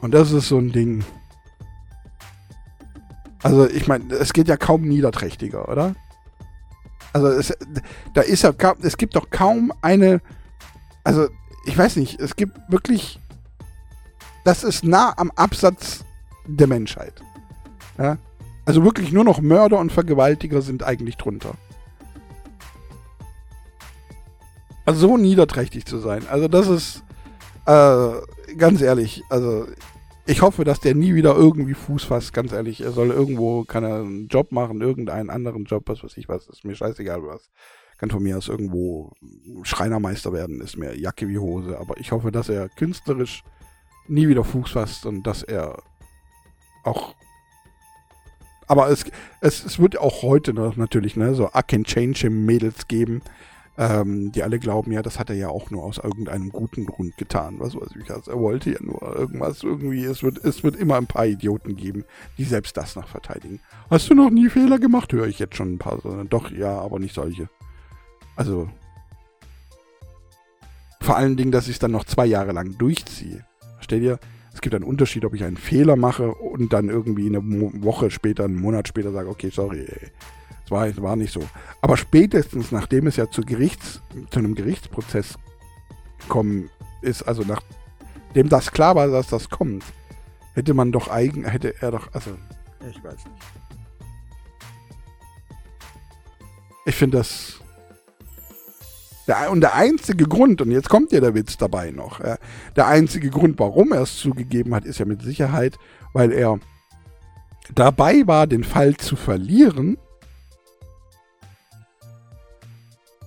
Und 0.00 0.12
das 0.12 0.32
ist 0.32 0.48
so 0.48 0.58
ein 0.58 0.72
Ding. 0.72 1.04
Also, 3.42 3.68
ich 3.68 3.88
meine, 3.88 4.12
es 4.14 4.32
geht 4.32 4.48
ja 4.48 4.56
kaum 4.56 4.82
niederträchtiger, 4.82 5.68
oder? 5.68 5.94
Also, 7.12 7.28
es, 7.28 7.56
da 8.14 8.22
ist 8.22 8.42
ja 8.42 8.52
kaum, 8.52 8.76
es 8.82 8.96
gibt 8.96 9.16
doch 9.16 9.30
kaum 9.30 9.72
eine. 9.80 10.20
Also, 11.04 11.28
ich 11.66 11.76
weiß 11.76 11.96
nicht, 11.96 12.20
es 12.20 12.36
gibt 12.36 12.58
wirklich. 12.68 13.18
Das 14.44 14.64
ist 14.64 14.82
nah 14.82 15.14
am 15.16 15.30
Absatz 15.32 16.04
der 16.46 16.66
Menschheit. 16.66 17.22
Ja? 17.98 18.18
Also 18.64 18.84
wirklich 18.84 19.12
nur 19.12 19.24
noch 19.24 19.40
Mörder 19.40 19.78
und 19.78 19.92
Vergewaltiger 19.92 20.62
sind 20.62 20.82
eigentlich 20.82 21.16
drunter. 21.16 21.54
Also 24.84 25.08
so 25.08 25.16
niederträchtig 25.16 25.86
zu 25.86 25.98
sein. 25.98 26.26
Also 26.28 26.48
das 26.48 26.68
ist 26.68 27.04
äh, 27.66 28.54
ganz 28.56 28.80
ehrlich, 28.80 29.22
also 29.28 29.66
ich 30.26 30.42
hoffe, 30.42 30.64
dass 30.64 30.80
der 30.80 30.94
nie 30.94 31.14
wieder 31.14 31.34
irgendwie 31.34 31.74
Fuß 31.74 32.04
fasst, 32.04 32.32
ganz 32.32 32.52
ehrlich. 32.52 32.80
Er 32.80 32.92
soll 32.92 33.10
irgendwo, 33.10 33.64
kann 33.64 33.84
er 33.84 33.96
einen 33.96 34.28
Job 34.28 34.52
machen, 34.52 34.80
irgendeinen 34.80 35.30
anderen 35.30 35.64
Job, 35.64 35.84
was 35.86 36.02
weiß 36.02 36.16
ich 36.16 36.28
was, 36.28 36.48
ist 36.48 36.64
mir 36.64 36.74
scheißegal 36.74 37.22
was. 37.24 37.50
Kann 37.98 38.10
von 38.10 38.22
mir 38.22 38.38
aus 38.38 38.48
irgendwo 38.48 39.12
Schreinermeister 39.62 40.32
werden, 40.32 40.60
ist 40.60 40.76
mir 40.76 40.98
Jacke 40.98 41.28
wie 41.28 41.38
Hose. 41.38 41.78
Aber 41.78 41.96
ich 41.98 42.12
hoffe, 42.12 42.32
dass 42.32 42.48
er 42.48 42.68
künstlerisch 42.68 43.42
nie 44.08 44.28
wieder 44.28 44.44
Fuß 44.44 44.70
fasst 44.70 45.06
und 45.06 45.24
dass 45.24 45.42
er 45.42 45.82
auch. 46.84 47.14
Aber 48.66 48.88
es, 48.88 49.04
es, 49.40 49.64
es 49.64 49.78
wird 49.78 49.98
auch 49.98 50.22
heute 50.22 50.54
noch 50.54 50.76
natürlich 50.76 51.16
ne, 51.16 51.34
so 51.34 51.48
I 51.54 51.62
can 51.66 51.84
change 51.84 52.20
him 52.20 52.46
Mädels 52.46 52.88
geben, 52.88 53.20
ähm, 53.78 54.32
die 54.32 54.42
alle 54.42 54.58
glauben, 54.58 54.92
ja, 54.92 55.02
das 55.02 55.18
hat 55.18 55.30
er 55.30 55.36
ja 55.36 55.48
auch 55.48 55.70
nur 55.70 55.82
aus 55.82 55.98
irgendeinem 55.98 56.50
guten 56.50 56.84
Grund 56.84 57.16
getan. 57.16 57.56
Was 57.58 57.74
weiß 57.74 57.90
ich, 58.00 58.10
also 58.10 58.30
er 58.30 58.38
wollte 58.38 58.70
ja 58.70 58.78
nur 58.80 59.00
irgendwas 59.16 59.62
irgendwie. 59.62 60.04
Es 60.04 60.22
wird, 60.22 60.44
es 60.44 60.62
wird 60.62 60.76
immer 60.76 60.96
ein 60.96 61.06
paar 61.06 61.26
Idioten 61.26 61.76
geben, 61.76 62.04
die 62.38 62.44
selbst 62.44 62.76
das 62.76 62.96
noch 62.96 63.08
verteidigen. 63.08 63.60
Hast 63.90 64.10
du 64.10 64.14
noch 64.14 64.30
nie 64.30 64.48
Fehler 64.48 64.78
gemacht? 64.78 65.12
Höre 65.12 65.26
ich 65.26 65.38
jetzt 65.38 65.56
schon 65.56 65.74
ein 65.74 65.78
paar. 65.78 66.00
Sondern 66.00 66.28
doch, 66.28 66.50
ja, 66.50 66.78
aber 66.78 66.98
nicht 66.98 67.14
solche. 67.14 67.48
Also. 68.36 68.68
Vor 71.00 71.16
allen 71.16 71.36
Dingen, 71.36 71.50
dass 71.50 71.66
ich 71.66 71.72
es 71.72 71.78
dann 71.80 71.90
noch 71.90 72.04
zwei 72.04 72.26
Jahre 72.26 72.52
lang 72.52 72.78
durchziehe. 72.78 73.44
Stell 73.80 74.00
dir, 74.00 74.18
es 74.54 74.60
gibt 74.60 74.74
einen 74.74 74.84
Unterschied, 74.84 75.24
ob 75.24 75.34
ich 75.34 75.44
einen 75.44 75.56
Fehler 75.56 75.96
mache 75.96 76.34
und 76.34 76.72
dann 76.72 76.88
irgendwie 76.88 77.26
eine 77.26 77.40
Woche 77.82 78.10
später, 78.10 78.44
einen 78.44 78.60
Monat 78.60 78.88
später 78.88 79.10
sage, 79.12 79.28
okay, 79.28 79.50
sorry, 79.50 79.86
es 80.64 80.70
war, 80.70 80.94
war 81.02 81.16
nicht 81.16 81.32
so. 81.32 81.42
Aber 81.80 81.96
spätestens, 81.96 82.70
nachdem 82.70 83.06
es 83.06 83.16
ja 83.16 83.30
zu, 83.30 83.42
Gerichts, 83.42 84.02
zu 84.30 84.38
einem 84.38 84.54
Gerichtsprozess 84.54 85.38
gekommen 86.20 86.70
ist, 87.00 87.22
also 87.22 87.42
nachdem 87.42 88.48
das 88.48 88.70
klar 88.72 88.94
war, 88.94 89.08
dass 89.08 89.28
das 89.28 89.48
kommt, 89.48 89.84
hätte 90.54 90.74
man 90.74 90.92
doch 90.92 91.08
eigen, 91.08 91.44
hätte 91.44 91.74
er 91.80 91.92
doch, 91.92 92.12
also, 92.12 92.30
ich 92.88 93.02
weiß 93.02 93.24
nicht. 93.24 93.42
Ich 96.84 96.94
finde 96.96 97.18
das 97.18 97.61
der, 99.26 99.50
und 99.50 99.60
der 99.60 99.74
einzige 99.74 100.26
Grund, 100.26 100.60
und 100.60 100.70
jetzt 100.70 100.88
kommt 100.88 101.12
ja 101.12 101.20
der 101.20 101.34
Witz 101.34 101.56
dabei 101.56 101.90
noch, 101.90 102.20
ja, 102.20 102.36
der 102.76 102.86
einzige 102.86 103.30
Grund, 103.30 103.58
warum 103.58 103.92
er 103.92 104.02
es 104.02 104.16
zugegeben 104.16 104.74
hat, 104.74 104.84
ist 104.84 104.98
ja 104.98 105.04
mit 105.04 105.22
Sicherheit, 105.22 105.78
weil 106.12 106.32
er 106.32 106.58
dabei 107.74 108.26
war, 108.26 108.46
den 108.46 108.64
Fall 108.64 108.96
zu 108.96 109.16
verlieren. 109.16 109.98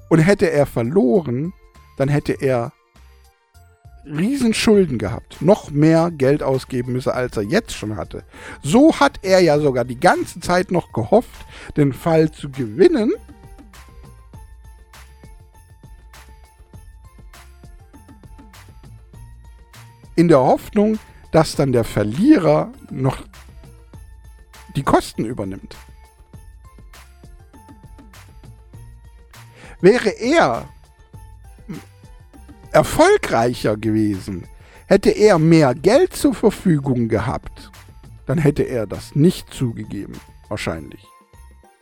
Und 0.10 0.20
hätte 0.20 0.52
er 0.52 0.66
verloren, 0.66 1.54
dann 1.98 2.10
hätte 2.10 2.34
er 2.34 2.72
Riesenschulden 4.06 5.00
gehabt, 5.00 5.42
noch 5.42 5.72
mehr 5.72 6.12
Geld 6.12 6.44
ausgeben 6.44 6.94
müsse, 6.94 7.14
als 7.14 7.36
er 7.38 7.44
jetzt 7.44 7.74
schon 7.74 7.96
hatte. 7.96 8.24
So 8.62 9.00
hat 9.00 9.20
er 9.24 9.40
ja 9.40 9.60
sogar 9.60 9.84
die 9.84 10.00
ganze 10.00 10.40
Zeit 10.40 10.72
noch 10.72 10.94
gehofft, 10.94 11.46
den 11.75 11.92
Fall 11.92 12.32
zu 12.32 12.50
gewinnen 12.52 13.14
in 20.15 20.27
der 20.27 20.39
Hoffnung, 20.39 20.98
dass 21.31 21.55
dann 21.55 21.72
der 21.72 21.84
Verlierer 21.84 22.72
noch 22.89 23.17
die 24.75 24.84
Kosten 24.84 25.25
übernimmt. 25.25 25.75
Wäre 29.81 30.10
er 30.10 30.67
erfolgreicher 32.72 33.77
gewesen, 33.77 34.48
hätte 34.88 35.10
er 35.10 35.39
mehr 35.39 35.74
Geld 35.75 36.13
zur 36.13 36.34
Verfügung 36.34 37.07
gehabt, 37.07 37.72
dann 38.25 38.38
hätte 38.38 38.63
er 38.63 38.88
das 38.88 39.15
nicht 39.15 39.53
zugegeben, 39.53 40.19
wahrscheinlich. 40.50 41.05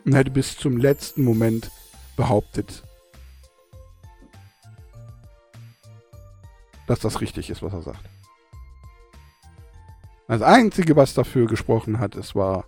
Und 0.04 0.14
hätte 0.14 0.30
bis 0.30 0.56
zum 0.56 0.76
letzten 0.76 1.24
Moment 1.24 1.70
behauptet, 2.16 2.82
dass 6.86 7.00
das 7.00 7.20
richtig 7.20 7.50
ist, 7.50 7.62
was 7.62 7.72
er 7.72 7.82
sagt. 7.82 8.13
Das 10.26 10.40
Einzige, 10.40 10.96
was 10.96 11.14
dafür 11.14 11.46
gesprochen 11.46 11.98
hat, 11.98 12.16
es 12.16 12.34
war, 12.34 12.64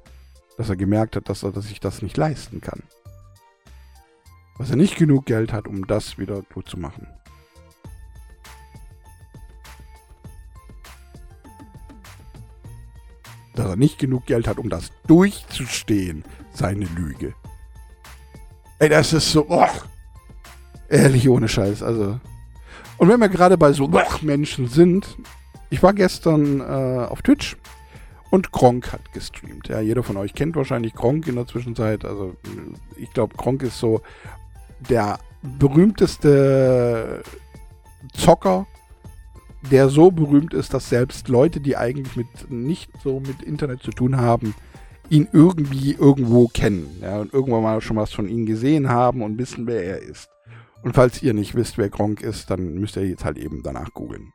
dass 0.58 0.68
er 0.68 0.76
gemerkt 0.76 1.16
hat, 1.16 1.28
dass 1.28 1.42
er 1.42 1.58
sich 1.60 1.80
das 1.80 2.02
nicht 2.02 2.16
leisten 2.16 2.60
kann. 2.60 2.82
Dass 4.58 4.70
er 4.70 4.76
nicht 4.76 4.96
genug 4.96 5.26
Geld 5.26 5.52
hat, 5.52 5.66
um 5.66 5.86
das 5.86 6.18
wieder 6.18 6.42
gut 6.52 6.68
zu 6.68 6.78
machen. 6.78 7.06
dass 13.56 13.68
er 13.70 13.76
nicht 13.76 13.98
genug 13.98 14.26
Geld 14.26 14.46
hat, 14.46 14.58
um 14.58 14.68
das 14.68 14.92
durchzustehen, 15.06 16.25
seine 16.52 16.84
Lüge. 16.84 17.34
Ey, 18.78 18.88
das 18.88 19.12
ist 19.12 19.32
so, 19.32 19.46
oh, 19.48 19.66
ehrlich 20.88 21.28
ohne 21.28 21.48
Scheiß, 21.48 21.82
also. 21.82 22.20
Und 22.98 23.08
wenn 23.08 23.20
wir 23.20 23.28
gerade 23.28 23.56
bei 23.58 23.72
so 23.72 23.90
oh, 23.90 24.18
Menschen 24.20 24.68
sind, 24.68 25.16
ich 25.70 25.82
war 25.82 25.94
gestern 25.94 26.61
äh, 26.61 27.06
auf 27.08 27.23
Twitch 27.23 27.56
und 28.30 28.52
Gronk 28.52 28.92
hat 28.92 29.12
gestreamt. 29.12 29.68
Ja, 29.68 29.80
jeder 29.80 30.02
von 30.02 30.16
euch 30.16 30.35
kennt 30.35 30.56
wahrscheinlich 30.56 30.94
Gronk 30.94 31.26
in 31.26 31.37
der 31.37 31.46
Zwischenzeit. 31.46 32.04
Also 32.04 32.37
ich 32.96 33.12
glaube, 33.12 33.37
Gronk 33.37 33.62
ist 33.62 33.78
so 33.78 34.00
der 34.90 35.18
berühmteste 35.42 37.23
Zocker, 38.14 38.66
der 39.70 39.88
so 39.88 40.11
berühmt 40.11 40.54
ist, 40.54 40.75
dass 40.75 40.88
selbst 40.88 41.28
Leute, 41.28 41.61
die 41.61 41.76
eigentlich 41.76 42.16
mit 42.16 42.50
nicht 42.50 42.90
so 43.02 43.20
mit 43.20 43.42
Internet 43.42 43.82
zu 43.82 43.90
tun 43.90 44.16
haben, 44.16 44.54
ihn 45.08 45.28
irgendwie 45.32 45.92
irgendwo 45.92 46.49
kennen. 46.49 46.99
Ja, 47.00 47.18
und 47.18 47.32
irgendwann 47.32 47.62
mal 47.62 47.80
schon 47.80 47.96
was 47.96 48.12
von 48.12 48.28
ihm 48.28 48.46
gesehen 48.46 48.88
haben 48.88 49.23
und 49.23 49.38
wissen, 49.38 49.66
wer 49.66 49.82
er 49.85 50.02
ist. 50.02 50.28
Und 50.82 50.94
falls 50.94 51.23
ihr 51.23 51.35
nicht 51.35 51.54
wisst, 51.54 51.78
wer 51.78 51.88
Gronk 51.88 52.20
ist, 52.23 52.50
dann 52.50 52.75
müsst 52.75 52.96
ihr 52.96 53.06
jetzt 53.06 53.25
halt 53.25 53.38
eben 53.38 53.62
danach 53.62 53.92
googeln. 53.92 54.32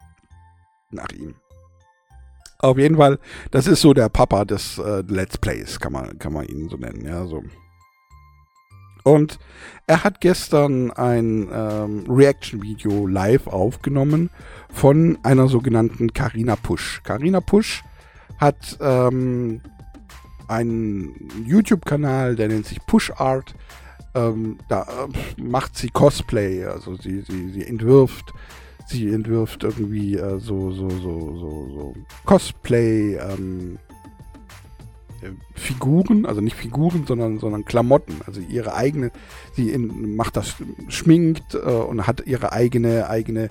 Nach 0.92 1.12
ihm. 1.12 1.36
Auf 2.60 2.78
jeden 2.78 2.98
Fall, 2.98 3.18
das 3.50 3.66
ist 3.66 3.82
so 3.82 3.94
der 3.94 4.10
Papa 4.10 4.46
des 4.46 4.78
äh, 4.78 5.04
Let's 5.08 5.38
Plays, 5.38 5.80
kann 5.80 5.94
man, 5.94 6.20
kann 6.20 6.32
man 6.32 6.46
ihn 6.46 6.70
so 6.70 6.78
nennen, 6.78 7.04
ja, 7.06 7.26
so. 7.26 7.44
Und 9.04 9.40
er 9.88 10.04
hat 10.04 10.22
gestern 10.22 10.92
ein 10.92 11.50
ähm, 11.52 12.06
Reaction-Video 12.08 13.08
live 13.08 13.48
aufgenommen 13.48 14.30
von 14.72 15.18
einer 15.24 15.48
sogenannten 15.48 16.14
Carina 16.14 16.56
Push. 16.56 17.02
Carina 17.04 17.42
Push 17.42 17.84
hat 18.38 18.78
ähm, 18.80 19.62
einen 20.48 21.30
YouTube-Kanal, 21.46 22.36
der 22.36 22.50
nennt 22.50 22.68
sich 22.68 22.86
Push 22.86 23.12
Art. 23.18 23.56
Ähm, 24.14 24.60
da 24.70 24.84
äh, 24.84 25.42
macht 25.42 25.78
sie 25.78 25.90
Cosplay, 25.90 26.66
also 26.66 26.96
sie, 26.96 27.22
sie, 27.22 27.50
sie 27.50 27.66
entwirft 27.66 28.34
sie 28.92 29.10
entwirft 29.10 29.64
irgendwie 29.64 30.16
äh, 30.16 30.40
so, 30.40 30.72
so, 30.72 30.90
so, 30.90 31.36
so, 31.38 31.70
so 31.74 31.96
Cosplay, 32.26 33.16
ähm, 33.16 33.80
äh, 35.22 35.32
Figuren, 35.56 36.26
also 36.26 36.42
nicht 36.42 36.56
Figuren, 36.56 37.06
sondern, 37.08 37.40
sondern 37.40 37.66
Klamotten. 37.66 38.22
Also 38.26 38.42
ihre 38.42 38.74
eigene, 38.76 39.12
sie 39.56 39.72
in, 39.72 40.16
macht 40.16 40.38
das, 40.38 40.56
schminkt 40.90 41.56
äh, 41.56 41.58
und 41.58 42.06
hat 42.08 42.26
ihre 42.28 42.52
eigene, 42.52 43.10
eigene 43.10 43.50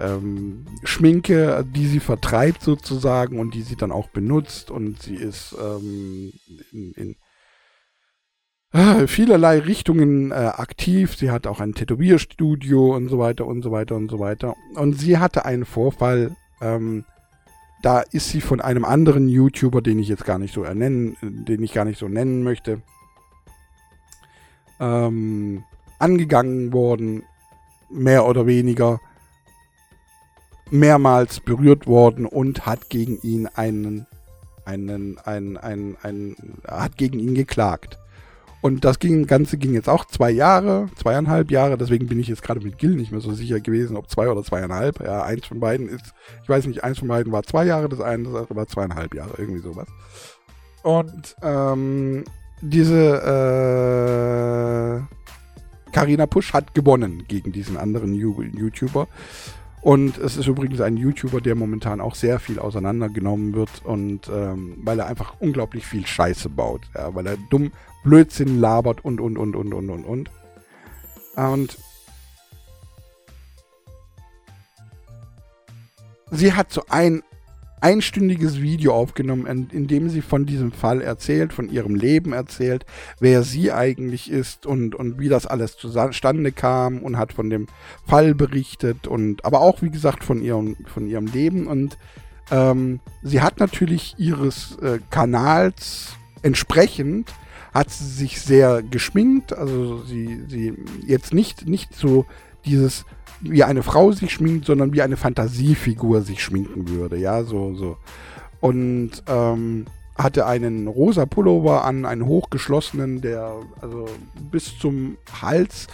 ähm, 0.00 0.64
Schminke, 0.84 1.64
die 1.68 1.86
sie 1.86 2.00
vertreibt 2.00 2.62
sozusagen 2.62 3.40
und 3.40 3.54
die 3.54 3.62
sie 3.62 3.76
dann 3.76 3.92
auch 3.92 4.08
benutzt 4.08 4.70
und 4.70 5.02
sie 5.02 5.16
ist 5.16 5.56
ähm, 5.60 6.32
in, 6.72 6.92
in 6.92 7.16
vielerlei 9.06 9.60
Richtungen 9.60 10.30
äh, 10.30 10.34
aktiv. 10.34 11.16
Sie 11.16 11.30
hat 11.30 11.46
auch 11.46 11.60
ein 11.60 11.74
Tätowierstudio 11.74 12.94
und 12.94 13.08
so 13.08 13.18
weiter 13.18 13.46
und 13.46 13.62
so 13.62 13.70
weiter 13.70 13.96
und 13.96 14.10
so 14.10 14.18
weiter. 14.18 14.54
Und 14.74 14.94
sie 14.94 15.18
hatte 15.18 15.44
einen 15.44 15.64
Vorfall, 15.64 16.36
ähm, 16.60 17.04
da 17.82 18.00
ist 18.00 18.28
sie 18.28 18.40
von 18.40 18.60
einem 18.60 18.84
anderen 18.84 19.28
YouTuber, 19.28 19.80
den 19.80 19.98
ich 19.98 20.08
jetzt 20.08 20.24
gar 20.24 20.38
nicht 20.38 20.52
so 20.52 20.64
ernennen, 20.64 21.16
den 21.22 21.62
ich 21.62 21.72
gar 21.72 21.84
nicht 21.84 21.98
so 21.98 22.08
nennen 22.08 22.42
möchte, 22.42 22.82
ähm, 24.80 25.64
angegangen 25.98 26.72
worden, 26.72 27.22
mehr 27.90 28.26
oder 28.26 28.46
weniger, 28.46 29.00
mehrmals 30.70 31.40
berührt 31.40 31.86
worden 31.86 32.26
und 32.26 32.66
hat 32.66 32.90
gegen 32.90 33.18
ihn 33.22 33.46
einen, 33.46 34.06
einen, 34.66 35.18
einen, 35.18 35.56
einen, 35.56 35.96
einen, 36.02 36.36
hat 36.66 36.98
gegen 36.98 37.18
ihn 37.18 37.34
geklagt. 37.34 37.98
Und 38.60 38.84
das 38.84 38.98
ging, 38.98 39.26
Ganze 39.26 39.56
ging 39.56 39.74
jetzt 39.74 39.88
auch 39.88 40.04
zwei 40.04 40.30
Jahre, 40.30 40.88
zweieinhalb 40.96 41.50
Jahre. 41.50 41.78
Deswegen 41.78 42.08
bin 42.08 42.18
ich 42.18 42.26
jetzt 42.26 42.42
gerade 42.42 42.60
mit 42.60 42.78
Gil 42.78 42.96
nicht 42.96 43.12
mehr 43.12 43.20
so 43.20 43.32
sicher 43.32 43.60
gewesen, 43.60 43.96
ob 43.96 44.10
zwei 44.10 44.28
oder 44.28 44.42
zweieinhalb. 44.42 45.00
Ja, 45.00 45.22
eins 45.22 45.46
von 45.46 45.60
beiden 45.60 45.88
ist, 45.88 46.12
ich 46.42 46.48
weiß 46.48 46.66
nicht, 46.66 46.82
eins 46.82 46.98
von 46.98 47.06
beiden 47.08 47.32
war 47.32 47.44
zwei 47.44 47.64
Jahre, 47.64 47.88
das 47.88 48.00
eine 48.00 48.24
das 48.24 48.34
andere 48.34 48.56
war 48.56 48.66
zweieinhalb 48.66 49.14
Jahre, 49.14 49.34
irgendwie 49.38 49.60
sowas. 49.60 49.86
Und 50.82 51.36
ähm, 51.42 52.24
diese 52.60 53.22
äh, 54.98 55.92
Carina 55.92 56.26
Pusch 56.26 56.52
hat 56.52 56.74
gewonnen 56.74 57.24
gegen 57.28 57.52
diesen 57.52 57.76
anderen 57.76 58.14
YouTuber. 58.14 59.06
Und 59.80 60.18
es 60.18 60.36
ist 60.36 60.48
übrigens 60.48 60.80
ein 60.80 60.96
YouTuber, 60.96 61.40
der 61.40 61.54
momentan 61.54 62.00
auch 62.00 62.16
sehr 62.16 62.40
viel 62.40 62.58
auseinandergenommen 62.58 63.54
wird 63.54 63.70
und 63.84 64.28
ähm, 64.28 64.76
weil 64.82 64.98
er 64.98 65.06
einfach 65.06 65.34
unglaublich 65.38 65.86
viel 65.86 66.04
Scheiße 66.04 66.48
baut, 66.48 66.82
ja, 66.96 67.14
weil 67.14 67.26
er 67.28 67.36
dumm 67.48 67.70
Blödsinn 68.04 68.60
labert 68.60 69.04
und 69.04 69.20
und 69.20 69.36
und 69.36 69.56
und 69.56 69.74
und 69.74 69.90
und 69.90 70.04
und. 70.04 70.30
Und 71.36 71.78
sie 76.30 76.52
hat 76.52 76.72
so 76.72 76.82
ein 76.88 77.22
einstündiges 77.80 78.60
Video 78.60 78.94
aufgenommen, 78.94 79.46
in, 79.46 79.68
in, 79.70 79.86
dem 79.86 80.08
sie 80.08 80.20
von 80.22 80.46
diesem 80.46 80.72
Fall 80.72 81.00
erzählt, 81.00 81.52
von 81.52 81.70
ihrem 81.70 81.94
Leben 81.94 82.32
erzählt, 82.32 82.84
wer 83.20 83.42
sie 83.42 83.72
eigentlich 83.72 84.30
ist 84.30 84.66
und, 84.66 84.94
und 84.94 85.18
wie 85.20 85.28
das 85.28 85.46
alles 85.46 85.76
zustande 85.76 86.52
kam 86.52 86.98
und 86.98 87.16
hat 87.16 87.32
von 87.32 87.50
dem 87.50 87.66
Fall 88.06 88.34
berichtet 88.34 89.06
und 89.06 89.44
aber 89.44 89.60
auch, 89.60 89.82
wie 89.82 89.90
gesagt, 89.90 90.24
von 90.24 90.42
ihrem, 90.42 90.76
von 90.86 91.06
ihrem 91.06 91.26
Leben. 91.26 91.66
Und 91.66 91.98
ähm, 92.50 93.00
sie 93.22 93.42
hat 93.42 93.60
natürlich 93.60 94.16
ihres 94.18 94.76
äh, 94.78 94.98
Kanals 95.10 96.16
entsprechend 96.42 97.32
hat 97.72 97.90
sie 97.90 98.04
sich 98.04 98.40
sehr 98.40 98.82
geschminkt, 98.82 99.56
also 99.56 100.02
sie, 100.02 100.42
sie 100.48 100.74
jetzt 101.06 101.32
nicht, 101.32 101.68
nicht 101.68 101.94
so 101.94 102.26
dieses 102.64 103.04
wie 103.40 103.62
eine 103.62 103.82
Frau 103.82 104.10
sich 104.12 104.32
schminkt, 104.32 104.66
sondern 104.66 104.92
wie 104.92 105.02
eine 105.02 105.16
Fantasiefigur 105.16 106.22
sich 106.22 106.42
schminken 106.42 106.88
würde, 106.88 107.16
ja, 107.16 107.44
so, 107.44 107.74
so. 107.74 107.96
Und 108.60 109.22
ähm, 109.28 109.86
hatte 110.16 110.46
einen 110.46 110.88
rosa 110.88 111.26
Pullover 111.26 111.84
an, 111.84 112.04
einen 112.04 112.26
hochgeschlossenen, 112.26 113.20
der 113.20 113.54
also 113.80 114.06
bis 114.50 114.76
zum 114.78 115.16
Hals 115.40 115.86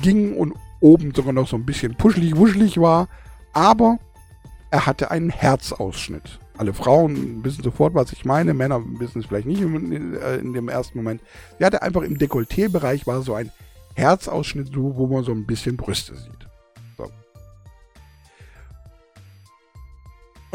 ging 0.00 0.36
und 0.36 0.54
oben 0.80 1.12
sogar 1.14 1.32
noch 1.32 1.48
so 1.48 1.56
ein 1.56 1.66
bisschen 1.66 1.96
puschelig, 1.96 2.36
wuschelig 2.36 2.78
war, 2.78 3.08
aber 3.52 3.98
er 4.70 4.86
hatte 4.86 5.10
einen 5.10 5.30
Herzausschnitt. 5.30 6.38
Alle 6.58 6.72
Frauen 6.72 7.44
wissen 7.44 7.62
sofort, 7.62 7.94
was 7.94 8.12
ich 8.12 8.24
meine, 8.24 8.54
Männer 8.54 8.82
wissen 8.98 9.20
es 9.20 9.26
vielleicht 9.26 9.46
nicht 9.46 9.60
in, 9.60 10.14
äh, 10.14 10.36
in 10.36 10.52
dem 10.52 10.68
ersten 10.68 10.98
Moment. 10.98 11.20
Er 11.58 11.66
hatte 11.66 11.82
einfach 11.82 12.02
im 12.02 12.18
Dekolleté-Bereich 12.18 13.06
war 13.06 13.22
so 13.22 13.34
ein 13.34 13.50
Herzausschnitt, 13.94 14.70
wo 14.74 15.06
man 15.06 15.24
so 15.24 15.32
ein 15.32 15.46
bisschen 15.46 15.76
Brüste 15.76 16.14
sieht. 16.14 16.46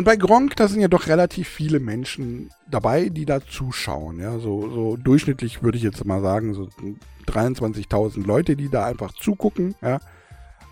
Und 0.01 0.05
bei 0.05 0.15
Gronk, 0.15 0.55
da 0.55 0.67
sind 0.67 0.81
ja 0.81 0.87
doch 0.87 1.05
relativ 1.05 1.47
viele 1.47 1.79
Menschen 1.79 2.49
dabei, 2.67 3.09
die 3.09 3.25
da 3.25 3.39
zuschauen. 3.39 4.19
Ja, 4.19 4.39
so, 4.39 4.67
so 4.71 4.97
durchschnittlich 4.97 5.61
würde 5.61 5.77
ich 5.77 5.83
jetzt 5.83 6.03
mal 6.05 6.21
sagen, 6.21 6.55
so 6.55 6.69
23.000 7.27 8.25
Leute, 8.25 8.55
die 8.55 8.69
da 8.69 8.85
einfach 8.85 9.13
zugucken. 9.13 9.75
Ja. 9.81 9.99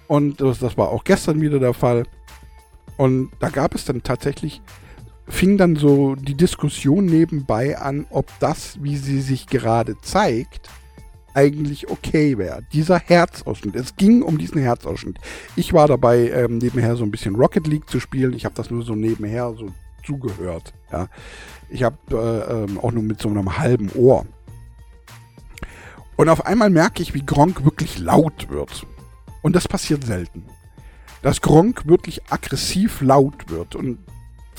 Und 0.07 0.41
das, 0.41 0.57
das 0.57 0.77
war 0.79 0.89
auch 0.89 1.03
gestern 1.03 1.41
wieder 1.41 1.59
der 1.59 1.75
Fall. 1.75 2.07
Und 2.97 3.29
da 3.39 3.49
gab 3.49 3.75
es 3.75 3.85
dann 3.85 4.01
tatsächlich, 4.01 4.63
fing 5.29 5.57
dann 5.57 5.75
so 5.75 6.15
die 6.15 6.35
Diskussion 6.35 7.05
nebenbei 7.05 7.77
an, 7.77 8.05
ob 8.09 8.27
das, 8.39 8.81
wie 8.81 8.97
sie 8.97 9.21
sich 9.21 9.47
gerade 9.47 9.99
zeigt, 10.01 10.69
eigentlich 11.33 11.89
okay 11.89 12.37
wäre. 12.37 12.63
Dieser 12.73 12.99
Herzausschnitt. 12.99 13.75
Es 13.75 13.95
ging 13.95 14.23
um 14.23 14.37
diesen 14.37 14.61
Herzausschnitt. 14.61 15.17
Ich 15.55 15.73
war 15.73 15.87
dabei, 15.87 16.29
ähm, 16.31 16.57
nebenher 16.57 16.95
so 16.95 17.03
ein 17.03 17.11
bisschen 17.11 17.35
Rocket 17.35 17.67
League 17.67 17.89
zu 17.89 17.99
spielen. 17.99 18.33
Ich 18.33 18.45
habe 18.45 18.55
das 18.55 18.71
nur 18.71 18.83
so 18.83 18.95
nebenher 18.95 19.53
so 19.53 19.71
zugehört. 20.05 20.73
Ja. 20.91 21.07
Ich 21.69 21.83
habe 21.83 21.97
äh, 22.11 22.63
ähm, 22.63 22.79
auch 22.79 22.91
nur 22.91 23.03
mit 23.03 23.21
so 23.21 23.29
einem 23.29 23.57
halben 23.57 23.91
Ohr. 23.93 24.25
Und 26.17 26.27
auf 26.27 26.45
einmal 26.45 26.69
merke 26.69 27.01
ich, 27.01 27.13
wie 27.13 27.25
Gronk 27.25 27.63
wirklich 27.63 27.99
laut 27.99 28.49
wird. 28.49 28.85
Und 29.41 29.55
das 29.55 29.67
passiert 29.67 30.03
selten. 30.03 30.45
Dass 31.21 31.41
Gronk 31.41 31.87
wirklich 31.87 32.21
aggressiv 32.29 33.01
laut 33.01 33.49
wird. 33.49 33.75
Und 33.75 33.99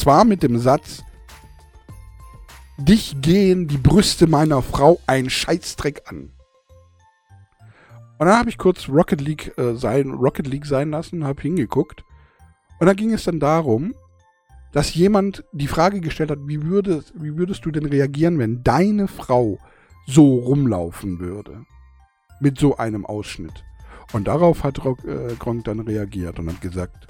zwar 0.01 0.25
mit 0.25 0.43
dem 0.43 0.59
Satz, 0.59 1.05
dich 2.79 3.21
gehen 3.21 3.69
die 3.69 3.77
Brüste 3.77 4.27
meiner 4.27 4.63
Frau 4.63 4.99
ein 5.07 5.29
Scheißdreck 5.29 6.03
an. 6.07 6.33
Und 8.19 8.27
dann 8.27 8.39
habe 8.39 8.49
ich 8.49 8.59
kurz 8.59 8.89
Rocket 8.89 9.21
League, 9.21 9.57
äh, 9.59 9.75
sein, 9.75 10.11
Rocket 10.11 10.47
League 10.47 10.67
sein 10.67 10.91
lassen, 10.91 11.25
habe 11.25 11.43
hingeguckt. 11.43 12.05
Und 12.79 12.87
dann 12.87 12.97
ging 12.97 13.13
es 13.13 13.25
dann 13.25 13.41
darum, 13.41 13.95
dass 14.73 14.95
jemand 14.95 15.45
die 15.53 15.67
Frage 15.67 16.01
gestellt 16.01 16.31
hat, 16.31 16.39
wie, 16.47 16.63
würde, 16.63 17.05
wie 17.15 17.37
würdest 17.37 17.65
du 17.67 17.71
denn 17.71 17.87
reagieren, 17.87 18.39
wenn 18.39 18.63
deine 18.63 19.09
Frau 19.09 19.59
so 20.07 20.37
rumlaufen 20.37 21.19
würde? 21.19 21.65
Mit 22.41 22.59
so 22.59 22.77
einem 22.77 23.05
Ausschnitt. 23.05 23.65
Und 24.13 24.29
darauf 24.29 24.65
hat 24.65 24.83
Rock, 24.85 25.05
äh, 25.05 25.35
Gronk 25.39 25.65
dann 25.65 25.81
reagiert 25.81 26.39
und 26.39 26.49
hat 26.49 26.61
gesagt, 26.63 27.09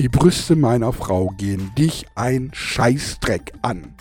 die 0.00 0.08
Brüste 0.08 0.56
meiner 0.56 0.94
Frau 0.94 1.28
gehen 1.36 1.72
dich 1.76 2.06
ein 2.14 2.52
Scheißdreck 2.54 3.52
an. 3.60 3.94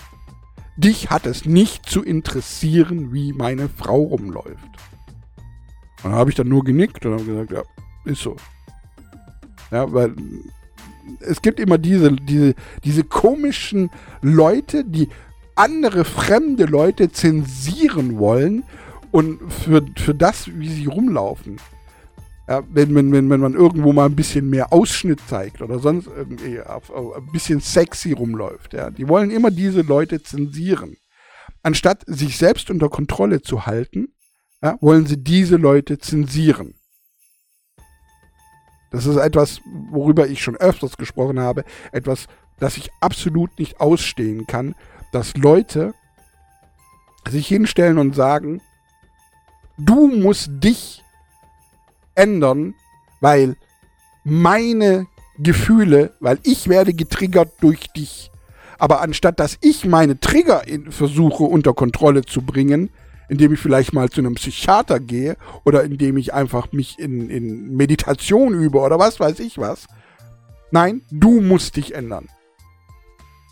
dich 0.77 1.09
hat 1.09 1.25
es 1.25 1.43
nicht 1.43 1.89
zu 1.89 2.01
interessieren, 2.01 3.11
wie 3.11 3.33
meine 3.33 3.67
Frau 3.67 4.03
rumläuft. 4.03 4.63
Und 6.01 6.11
dann 6.11 6.13
habe 6.13 6.29
ich 6.29 6.37
dann 6.37 6.47
nur 6.47 6.63
genickt 6.63 7.05
und 7.05 7.15
habe 7.15 7.25
gesagt, 7.25 7.51
ja, 7.51 7.63
ist 8.05 8.21
so. 8.21 8.37
Ja, 9.71 9.91
weil 9.91 10.15
es 11.19 11.41
gibt 11.41 11.59
immer 11.59 11.77
diese, 11.77 12.13
diese, 12.13 12.55
diese 12.85 13.03
komischen 13.03 13.89
Leute, 14.21 14.85
die 14.85 15.09
andere 15.55 16.05
fremde 16.05 16.63
Leute 16.63 17.11
zensieren 17.11 18.17
wollen 18.19 18.63
und 19.11 19.51
für, 19.51 19.85
für 19.97 20.15
das, 20.15 20.47
wie 20.47 20.69
sie 20.69 20.85
rumlaufen. 20.85 21.57
Ja, 22.49 22.63
wenn, 22.67 22.95
wenn, 22.95 23.11
wenn, 23.11 23.29
wenn 23.29 23.39
man 23.39 23.53
irgendwo 23.53 23.93
mal 23.93 24.07
ein 24.07 24.15
bisschen 24.15 24.49
mehr 24.49 24.73
Ausschnitt 24.73 25.19
zeigt 25.27 25.61
oder 25.61 25.77
sonst 25.77 26.07
irgendwie 26.07 26.59
auf, 26.59 26.89
auf 26.89 27.17
ein 27.17 27.31
bisschen 27.31 27.59
sexy 27.59 28.11
rumläuft. 28.11 28.73
Ja. 28.73 28.89
Die 28.89 29.07
wollen 29.07 29.29
immer 29.29 29.51
diese 29.51 29.81
Leute 29.81 30.23
zensieren. 30.23 30.97
Anstatt 31.61 32.03
sich 32.07 32.39
selbst 32.39 32.71
unter 32.71 32.89
Kontrolle 32.89 33.43
zu 33.43 33.67
halten, 33.67 34.15
ja, 34.63 34.79
wollen 34.81 35.05
sie 35.05 35.23
diese 35.23 35.57
Leute 35.57 35.99
zensieren. 35.99 36.73
Das 38.89 39.05
ist 39.05 39.17
etwas, 39.17 39.61
worüber 39.91 40.27
ich 40.27 40.41
schon 40.41 40.55
öfters 40.55 40.97
gesprochen 40.97 41.39
habe, 41.39 41.63
etwas, 41.91 42.25
das 42.57 42.77
ich 42.77 42.89
absolut 42.99 43.59
nicht 43.59 43.79
ausstehen 43.79 44.47
kann, 44.47 44.73
dass 45.11 45.37
Leute 45.37 45.93
sich 47.29 47.47
hinstellen 47.47 47.99
und 47.99 48.15
sagen, 48.15 48.59
du 49.77 50.07
musst 50.07 50.49
dich 50.63 51.03
ändern, 52.15 52.75
weil 53.21 53.55
meine 54.23 55.07
Gefühle, 55.37 56.13
weil 56.19 56.39
ich 56.43 56.67
werde 56.67 56.93
getriggert 56.93 57.51
durch 57.61 57.87
dich. 57.95 58.31
Aber 58.77 59.01
anstatt 59.01 59.39
dass 59.39 59.57
ich 59.61 59.85
meine 59.85 60.19
Trigger 60.19 60.67
in, 60.67 60.91
versuche 60.91 61.43
unter 61.43 61.73
Kontrolle 61.73 62.23
zu 62.23 62.41
bringen, 62.41 62.89
indem 63.29 63.53
ich 63.53 63.59
vielleicht 63.59 63.93
mal 63.93 64.09
zu 64.09 64.21
einem 64.21 64.35
Psychiater 64.35 64.99
gehe 64.99 65.37
oder 65.63 65.83
indem 65.83 66.17
ich 66.17 66.33
einfach 66.33 66.71
mich 66.71 66.97
in, 66.99 67.29
in 67.29 67.75
Meditation 67.75 68.53
übe 68.53 68.79
oder 68.79 68.99
was 68.99 69.19
weiß 69.19 69.39
ich 69.39 69.57
was. 69.57 69.87
Nein, 70.71 71.01
du 71.11 71.41
musst 71.41 71.75
dich 71.75 71.95
ändern. 71.95 72.27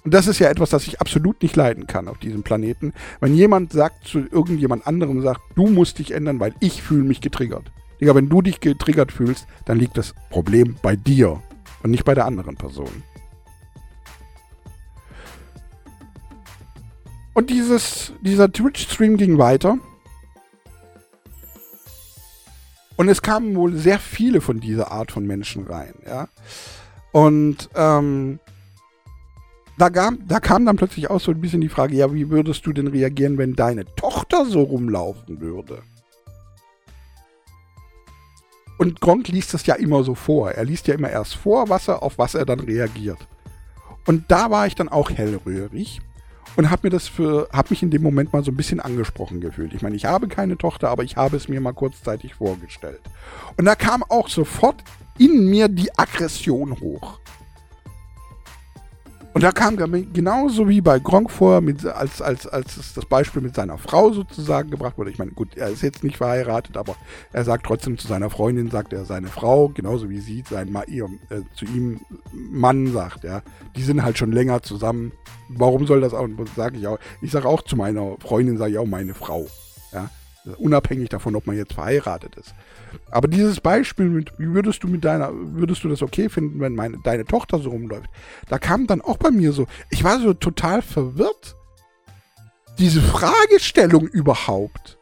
Und 0.04 0.14
das 0.14 0.28
ist 0.28 0.40
ja 0.40 0.50
etwas, 0.50 0.70
das 0.70 0.88
ich 0.88 1.02
absolut 1.02 1.42
nicht 1.42 1.56
leiden 1.56 1.86
kann 1.86 2.08
auf 2.08 2.18
diesem 2.18 2.42
Planeten. 2.42 2.94
Wenn 3.20 3.36
jemand 3.36 3.74
sagt 3.74 4.08
zu 4.08 4.20
irgendjemand 4.20 4.88
anderem, 4.88 5.22
sagt, 5.22 5.42
du 5.56 5.68
musst 5.68 6.00
dich 6.00 6.12
ändern, 6.12 6.40
weil 6.40 6.54
ich 6.60 6.82
fühle 6.82 7.04
mich 7.04 7.20
getriggert. 7.20 7.72
Digga, 8.00 8.16
wenn 8.16 8.30
du 8.30 8.42
dich 8.42 8.60
getriggert 8.60 9.12
fühlst, 9.12 9.48
dann 9.66 9.80
liegt 9.80 9.98
das 9.98 10.14
Problem 10.30 10.76
bei 10.82 10.96
dir 10.96 11.42
und 11.84 11.92
nicht 11.92 12.06
bei 12.06 12.14
der 12.14 12.26
anderen 12.26 12.56
Person. 12.56 13.04
Und 17.34 17.50
dieses, 17.50 18.14
dieser 18.22 18.52
Twitch-Stream 18.52 19.18
ging 19.18 19.38
weiter. 19.38 19.78
Und 22.96 23.10
es 23.10 23.22
kamen 23.22 23.56
wohl 23.56 23.76
sehr 23.76 24.00
viele 24.00 24.42
von 24.42 24.60
dieser 24.60 24.92
Art 24.92 25.12
von 25.12 25.26
Menschen 25.26 25.68
rein, 25.68 25.94
ja. 26.04 26.30
Und 27.12 27.70
ähm, 27.76 28.40
da, 29.78 29.92
kam, 29.92 30.28
da 30.28 30.40
kam 30.40 30.66
dann 30.66 30.78
plötzlich 30.78 31.10
auch 31.12 31.22
so 31.22 31.32
ein 31.32 31.40
bisschen 31.40 31.62
die 31.62 31.70
Frage, 31.70 31.96
ja, 31.96 32.12
wie 32.12 32.32
würdest 32.32 32.66
du 32.66 32.74
denn 32.74 32.88
reagieren, 32.88 33.38
wenn 33.38 33.54
deine 33.54 33.86
Tochter 33.96 34.46
so 34.46 34.64
rumlaufen 34.64 35.40
würde? 35.40 35.84
Und 38.78 39.02
Gronk 39.02 39.28
liest 39.28 39.54
das 39.54 39.66
ja 39.66 39.76
immer 39.76 40.04
so 40.04 40.16
vor. 40.16 40.52
Er 40.52 40.66
liest 40.66 40.88
ja 40.88 40.94
immer 40.94 41.10
erst 41.10 41.36
vor, 41.36 41.70
was 41.70 41.88
er, 41.88 42.04
auf 42.04 42.18
was 42.18 42.36
er 42.36 42.46
dann 42.46 42.60
reagiert. 42.60 43.20
Und 44.06 44.26
da 44.30 44.52
war 44.52 44.68
ich 44.68 44.76
dann 44.76 44.90
auch 44.90 45.10
hellröhrig 45.10 46.00
und 46.56 46.70
habe 46.70 46.88
mir 46.88 46.92
das 46.92 47.08
für, 47.08 47.50
habe 47.52 47.70
mich 47.72 47.84
in 47.84 47.92
dem 47.92 48.02
Moment 48.02 48.34
mal 48.34 48.44
so 48.44 48.52
ein 48.52 48.58
bisschen 48.58 48.80
angesprochen 48.80 49.42
gefühlt. 49.42 49.74
Ich 49.74 49.82
meine, 49.82 49.96
ich 49.96 50.06
habe 50.06 50.28
keine 50.28 50.58
Tochter, 50.58 50.90
aber 50.90 51.04
ich 51.04 51.18
habe 51.18 51.38
es 51.38 51.48
mir 51.48 51.60
mal 51.62 51.74
kurzzeitig 51.74 52.36
vorgestellt. 52.36 53.02
Und 53.58 53.66
da 53.66 53.76
kam 53.76 54.04
auch 54.04 54.28
sofort 54.28 54.84
in 55.18 55.50
mir 55.50 55.68
die 55.68 55.96
Aggression 55.98 56.80
hoch. 56.80 57.20
Und 59.34 59.44
da 59.44 59.52
kam 59.52 59.78
genauso 60.14 60.68
wie 60.68 60.82
bei 60.82 60.98
Gronk 61.00 61.30
vor, 61.30 61.62
mit, 61.62 61.86
als, 61.86 62.22
als, 62.22 62.48
als 62.48 62.94
das 62.96 63.06
Beispiel 63.06 63.42
mit 63.42 63.56
seiner 63.56 63.78
Frau 63.78 64.12
sozusagen 64.12 64.72
gebracht 64.72 64.98
wurde. 64.98 65.12
Ich 65.12 65.20
meine, 65.20 65.32
gut, 65.32 65.56
er 65.56 65.70
ist 65.70 65.84
jetzt 65.84 66.04
nicht 66.04 66.18
verheiratet, 66.18 66.76
aber 66.76 66.96
er 67.34 67.44
sagt 67.44 67.66
trotzdem 67.66 67.98
zu 67.98 68.08
seiner 68.08 68.32
Freundin, 68.32 68.72
sagt 68.72 68.94
er 68.94 69.06
seine 69.06 69.28
Frau, 69.28 69.70
genauso 69.70 70.10
wie 70.10 70.20
sie 70.20 70.44
sein, 70.50 70.76
ihr, 70.88 71.06
äh, 71.30 71.42
zu 71.56 71.66
ihm 71.66 72.00
Mann 72.34 72.92
sagt, 72.92 73.24
ja. 73.24 73.42
Die 73.76 73.84
sind 73.84 74.04
halt 74.04 74.18
schon 74.18 74.32
länger 74.32 74.64
zusammen. 74.64 75.12
Warum 75.50 75.86
soll 75.86 76.02
das 76.02 76.14
auch, 76.14 76.28
sage 76.56 76.78
ich 76.78 76.88
auch. 76.88 76.98
Ich 77.22 77.32
sage 77.32 77.48
auch 77.48 77.62
zu 77.62 77.76
meiner 77.76 78.18
Freundin, 78.20 78.58
sage 78.58 78.72
ich 78.72 78.78
auch 78.80 78.88
meine 78.88 79.14
Frau, 79.14 79.46
ja. 79.94 80.10
Unabhängig 80.58 81.10
davon, 81.10 81.36
ob 81.36 81.48
man 81.48 81.58
jetzt 81.58 81.74
verheiratet 81.74 82.36
ist. 82.36 82.54
Aber 83.12 83.28
dieses 83.28 83.60
Beispiel 83.60 84.06
mit, 84.06 84.32
wie 84.38 84.54
würdest 84.54 84.84
du 84.84 84.88
mit 84.88 85.04
deiner, 85.04 85.32
würdest 85.34 85.84
du 85.84 85.90
das 85.90 86.02
okay 86.02 86.30
finden, 86.30 86.60
wenn 86.60 86.76
meine, 86.76 86.98
deine 87.04 87.26
Tochter 87.26 87.60
so 87.60 87.70
rumläuft? 87.70 88.10
Da 88.48 88.60
kam 88.60 88.88
dann 88.88 89.02
auch 89.02 89.18
bei 89.18 89.32
mir 89.32 89.52
so, 89.52 89.68
ich 89.90 90.04
war 90.04 90.20
so 90.20 90.34
total 90.34 90.82
verwirrt. 90.82 91.56
Diese 92.78 93.02
Fragestellung 93.02 94.08
überhaupt. 94.08 94.98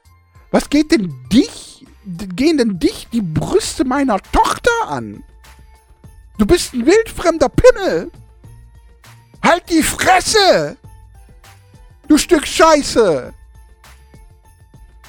Was 0.51 0.69
geht 0.69 0.91
denn 0.91 1.13
dich, 1.31 1.86
gehen 2.05 2.58
denn 2.58 2.79
dich 2.79 3.08
die 3.12 3.21
Brüste 3.21 3.84
meiner 3.84 4.19
Tochter 4.31 4.71
an? 4.88 5.23
Du 6.38 6.45
bist 6.45 6.73
ein 6.73 6.86
wildfremder 6.86 7.49
Pimmel. 7.49 8.12
Halt 9.43 9.69
die 9.69 9.84
Fresse! 9.84 10.77
Du 12.08 12.17
Stück 12.17 12.47
Scheiße! 12.47 13.34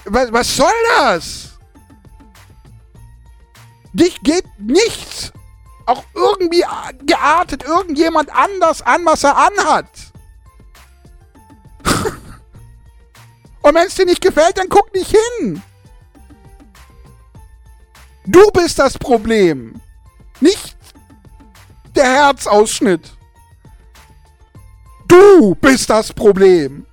Was, 0.06 0.32
was 0.32 0.56
soll 0.56 0.72
das? 0.98 1.58
Dich 3.92 4.20
geht 4.22 4.46
nichts 4.58 5.32
auch 5.86 6.04
irgendwie 6.14 6.64
geartet 7.06 7.62
irgendjemand 7.62 8.30
anders 8.34 8.82
an, 8.82 9.04
was 9.04 9.24
er 9.24 9.36
anhat. 9.36 9.88
Und 13.62 13.74
wenn 13.74 13.86
es 13.86 13.94
dir 13.94 14.04
nicht 14.04 14.20
gefällt, 14.20 14.58
dann 14.58 14.68
guck 14.68 14.92
nicht 14.92 15.16
hin. 15.16 15.62
Du 18.26 18.50
bist 18.50 18.78
das 18.78 18.98
Problem. 18.98 19.80
Nicht 20.40 20.76
der 21.94 22.04
Herzausschnitt. 22.04 23.12
Du 25.06 25.54
bist 25.54 25.88
das 25.88 26.12
Problem. 26.12 26.84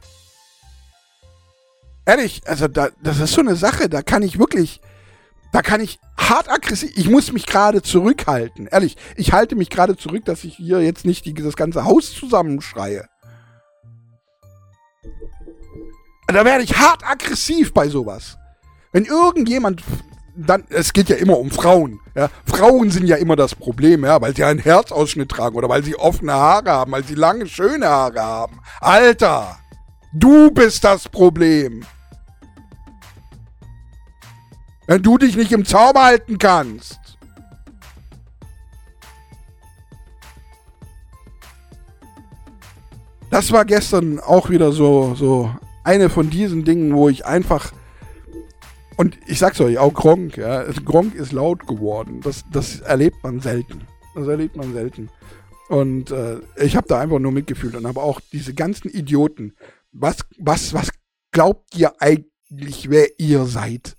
Ehrlich, 2.06 2.42
also 2.46 2.68
da, 2.68 2.90
das 3.02 3.20
ist 3.20 3.34
so 3.34 3.42
eine 3.42 3.56
Sache, 3.56 3.88
da 3.88 4.02
kann 4.02 4.24
ich 4.24 4.38
wirklich, 4.38 4.82
da 5.54 5.62
kann 5.62 5.80
ich 5.80 6.00
hart 6.18 6.50
aggressiv, 6.50 6.92
ich 6.96 7.10
muss 7.10 7.32
mich 7.32 7.46
gerade 7.46 7.82
zurückhalten. 7.82 8.68
Ehrlich, 8.68 8.98
ich 9.16 9.32
halte 9.32 9.56
mich 9.56 9.70
gerade 9.70 9.96
zurück, 9.96 10.26
dass 10.26 10.44
ich 10.44 10.56
hier 10.56 10.82
jetzt 10.82 11.06
nicht 11.06 11.26
die, 11.26 11.34
das 11.34 11.56
ganze 11.56 11.86
Haus 11.86 12.14
zusammenschreie. 12.14 13.08
Da 16.28 16.46
werde 16.46 16.64
ich 16.64 16.76
hart 16.78 17.06
aggressiv 17.06 17.74
bei 17.74 17.88
sowas. 17.88 18.38
Wenn 18.92 19.06
irgendjemand, 19.06 19.84
dann, 20.36 20.64
es 20.70 20.94
geht 20.94 21.10
ja 21.10 21.16
immer 21.16 21.38
um 21.38 21.52
Frauen. 21.52 22.00
Ja. 22.16 22.30
Frauen 22.46 22.90
sind 22.90 23.08
ja 23.08 23.18
immer 23.18 23.36
das 23.36 23.56
Problem, 23.56 24.04
ja, 24.04 24.20
weil 24.20 24.36
sie 24.36 24.44
einen 24.44 24.60
Herzausschnitt 24.60 25.30
tragen 25.30 25.56
oder 25.56 25.70
weil 25.70 25.84
sie 25.84 25.96
offene 25.96 26.34
Haare 26.34 26.72
haben, 26.72 26.92
weil 26.92 27.04
sie 27.04 27.16
lange, 27.16 27.48
schöne 27.48 27.88
Haare 27.88 28.22
haben. 28.22 28.60
Alter, 28.82 29.60
du 30.14 30.52
bist 30.52 30.84
das 30.84 31.08
Problem. 31.10 31.86
Wenn 34.88 35.02
du 35.02 35.18
dich 35.18 35.36
nicht 35.36 35.52
im 35.52 35.66
Zaum 35.66 35.94
halten 35.96 36.38
kannst. 36.38 37.00
Das 43.30 43.52
war 43.52 43.66
gestern 43.66 44.20
auch 44.20 44.50
wieder 44.50 44.72
so, 44.72 45.16
so 45.16 45.50
eine 45.84 46.10
von 46.10 46.30
diesen 46.30 46.64
Dingen, 46.66 46.94
wo 46.94 47.10
ich 47.10 47.26
einfach. 47.26 47.72
Und 48.96 49.18
ich 49.26 49.40
sag's 49.40 49.60
euch, 49.60 49.80
auch 49.80 49.94
Gronk, 49.94 50.38
ja. 50.38 50.64
Gronk 50.86 51.16
ist 51.16 51.32
laut 51.32 51.66
geworden. 51.66 52.22
Das, 52.22 52.44
das 52.52 52.82
erlebt 52.82 53.24
man 53.24 53.40
selten. 53.40 53.82
Das 54.14 54.28
erlebt 54.28 54.56
man 54.56 54.74
selten. 54.74 55.10
Und 55.70 56.12
äh, 56.12 56.42
ich 56.58 56.76
habe 56.76 56.88
da 56.88 57.00
einfach 57.00 57.18
nur 57.18 57.32
mitgefühlt 57.32 57.76
und 57.76 57.88
habe 57.88 58.02
auch 58.02 58.20
diese 58.32 58.54
ganzen 58.54 58.90
Idioten. 58.90 59.56
Was, 59.94 60.18
was, 60.40 60.74
was 60.74 60.90
glaubt 61.32 61.76
ihr 61.76 61.94
eigentlich, 62.02 62.90
wer 62.90 63.20
ihr 63.20 63.46
seid? 63.46 63.96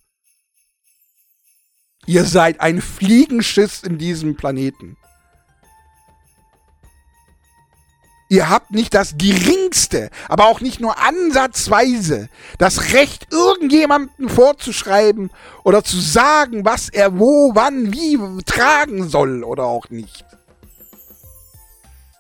Ihr 2.07 2.25
seid 2.25 2.61
ein 2.61 2.83
Fliegenschiss 2.83 3.83
in 3.85 3.97
diesem 3.97 4.37
Planeten. 4.37 4.97
Ihr 8.29 8.49
habt 8.49 8.73
nicht 8.73 8.93
das 8.95 9.17
geringste, 9.17 10.11
aber 10.29 10.47
auch 10.47 10.61
nicht 10.61 10.81
nur 10.81 10.99
ansatzweise 10.99 12.29
das 12.59 12.93
Recht, 12.93 13.33
irgendjemandem 13.33 14.29
vorzuschreiben 14.29 15.31
oder 15.63 15.85
zu 15.85 16.01
sagen, 16.01 16.65
was 16.65 16.89
er 16.89 17.19
wo, 17.21 17.55
wann, 17.55 17.93
wie 17.93 18.19
tragen 18.45 19.09
soll 19.09 19.45
oder 19.45 19.65
auch 19.65 19.89
nicht. 19.91 20.25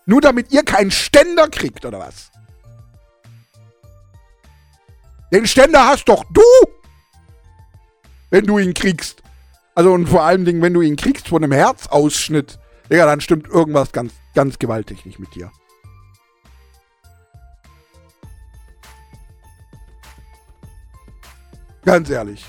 Nur 0.06 0.20
damit 0.20 0.52
ihr 0.52 0.62
keinen 0.62 0.92
Ständer 0.92 1.48
kriegt 1.48 1.84
oder 1.84 1.98
was? 1.98 2.30
Den 5.34 5.48
Ständer 5.48 5.84
hast 5.84 6.08
doch 6.08 6.22
du! 6.30 6.42
Wenn 8.30 8.46
du 8.46 8.56
ihn 8.58 8.72
kriegst. 8.72 9.20
Also 9.74 9.92
und 9.92 10.06
vor 10.08 10.22
allen 10.22 10.44
Dingen, 10.44 10.62
wenn 10.62 10.72
du 10.72 10.80
ihn 10.80 10.94
kriegst 10.94 11.26
von 11.26 11.42
einem 11.42 11.50
Herzausschnitt, 11.50 12.60
Digga, 12.88 13.04
dann 13.04 13.20
stimmt 13.20 13.48
irgendwas 13.48 13.90
ganz, 13.90 14.12
ganz 14.36 14.60
gewaltig 14.60 15.04
nicht 15.04 15.18
mit 15.18 15.34
dir. 15.34 15.50
Ganz 21.84 22.08
ehrlich. 22.10 22.46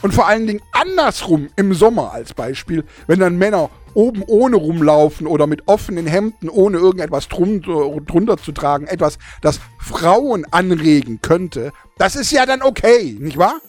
Und 0.00 0.14
vor 0.14 0.28
allen 0.28 0.46
Dingen 0.46 0.62
andersrum 0.72 1.48
im 1.56 1.74
Sommer 1.74 2.12
als 2.12 2.32
Beispiel, 2.32 2.84
wenn 3.06 3.18
dann 3.18 3.36
Männer 3.36 3.70
oben 3.94 4.22
ohne 4.26 4.56
rumlaufen 4.56 5.26
oder 5.26 5.46
mit 5.46 5.66
offenen 5.66 6.06
Hemden, 6.06 6.48
ohne 6.48 6.78
irgendetwas 6.78 7.28
drunter, 7.28 7.90
drunter 8.06 8.36
zu 8.36 8.52
tragen, 8.52 8.86
etwas, 8.86 9.18
das 9.42 9.60
Frauen 9.80 10.46
anregen 10.52 11.20
könnte, 11.20 11.72
das 11.98 12.14
ist 12.14 12.30
ja 12.30 12.46
dann 12.46 12.62
okay, 12.62 13.16
nicht 13.18 13.38
wahr? 13.38 13.60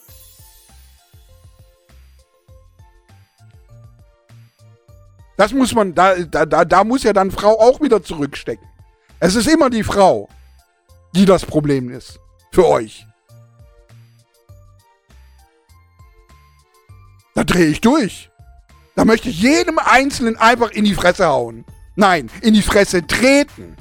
Das 5.36 5.54
muss 5.54 5.74
man, 5.74 5.96
da, 5.96 6.16
da, 6.16 6.46
da 6.46 6.84
muss 6.84 7.04
ja 7.04 7.14
dann 7.14 7.32
Frau 7.32 7.58
auch 7.60 7.80
wieder 7.82 8.04
zurückstecken. 8.04 8.68
Es 9.22 9.36
ist 9.36 9.48
immer 9.48 9.70
die 9.70 9.84
Frau, 9.84 10.28
die 11.16 11.26
das 11.26 11.46
Problem 11.46 11.90
ist. 11.90 12.20
Für 12.52 12.68
euch. 12.68 13.06
Da 17.34 17.44
drehe 17.44 17.68
ich 17.68 17.82
durch. 17.82 18.30
Da 18.96 19.06
möchte 19.06 19.30
ich 19.30 19.42
jedem 19.42 19.80
Einzelnen 19.80 20.36
einfach 20.38 20.72
in 20.72 20.84
die 20.84 20.96
Fresse 20.96 21.28
hauen. 21.28 21.64
Nein, 21.96 22.30
in 22.42 22.54
die 22.54 22.62
Fresse 22.62 23.06
treten. 23.06 23.76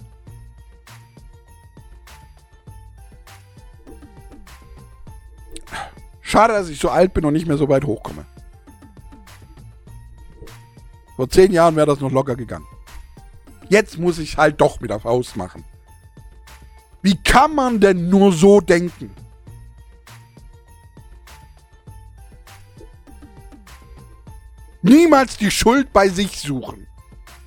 Schade, 6.21 6.53
dass 6.53 6.69
ich 6.69 6.79
so 6.79 6.91
alt 6.91 7.15
bin 7.15 7.25
und 7.25 7.33
nicht 7.33 7.47
mehr 7.47 7.57
so 7.57 7.69
weit 7.69 7.85
hochkomme. 7.85 8.27
Vor 11.17 11.29
zehn 11.29 11.53
Jahren 11.53 11.75
wäre 11.75 11.87
das 11.87 12.01
noch 12.01 12.13
locker 12.13 12.37
gegangen. 12.37 12.67
Jetzt 13.71 13.99
muss 13.99 14.19
ich 14.19 14.37
halt 14.37 14.61
doch 14.61 14.81
mit 14.81 14.91
der 14.91 15.01
Faust 15.01 15.37
machen. 15.37 15.65
Wie 17.03 17.17
kann 17.17 17.55
man 17.55 17.81
denn 17.81 18.09
nur 18.09 18.33
so 18.33 18.61
denken? 18.61 19.11
Niemals 24.83 25.37
die 25.37 25.51
Schuld 25.51 25.93
bei 25.93 26.09
sich 26.09 26.41
suchen. 26.41 26.87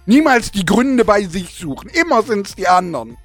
Niemals 0.06 0.52
die 0.52 0.66
Gründe 0.66 1.06
bei 1.06 1.24
sich 1.26 1.56
suchen. 1.56 1.90
Immer 1.90 2.24
sind 2.24 2.48
es 2.48 2.56
die 2.56 2.68
anderen. 2.68 3.18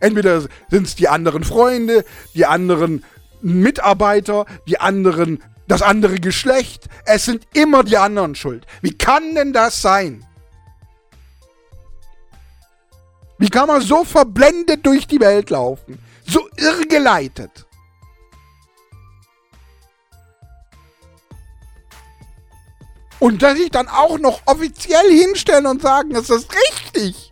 Entweder 0.00 0.42
sind 0.70 0.86
es 0.86 0.94
die 0.94 1.08
anderen 1.08 1.44
Freunde, 1.44 2.04
die 2.34 2.46
anderen 2.46 3.04
Mitarbeiter, 3.40 4.46
die 4.66 4.78
anderen, 4.78 5.42
das 5.66 5.82
andere 5.82 6.20
Geschlecht. 6.20 6.88
Es 7.04 7.24
sind 7.24 7.46
immer 7.54 7.82
die 7.84 7.96
anderen 7.96 8.34
schuld. 8.34 8.66
Wie 8.80 8.96
kann 8.96 9.34
denn 9.34 9.52
das 9.52 9.80
sein? 9.82 10.24
Wie 13.38 13.48
kann 13.48 13.66
man 13.66 13.80
so 13.80 14.04
verblendet 14.04 14.86
durch 14.86 15.06
die 15.06 15.18
Welt 15.18 15.50
laufen? 15.50 15.98
So 16.24 16.48
irrgeleitet? 16.56 17.66
Und 23.22 23.40
dass 23.40 23.56
ich 23.56 23.70
dann 23.70 23.86
auch 23.86 24.18
noch 24.18 24.40
offiziell 24.46 25.08
hinstellen 25.08 25.66
und 25.66 25.80
sagen, 25.80 26.12
es 26.16 26.28
ist 26.28 26.48
richtig. 26.52 27.30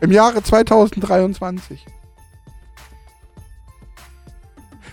Im 0.00 0.12
Jahre 0.12 0.42
2023. 0.42 1.84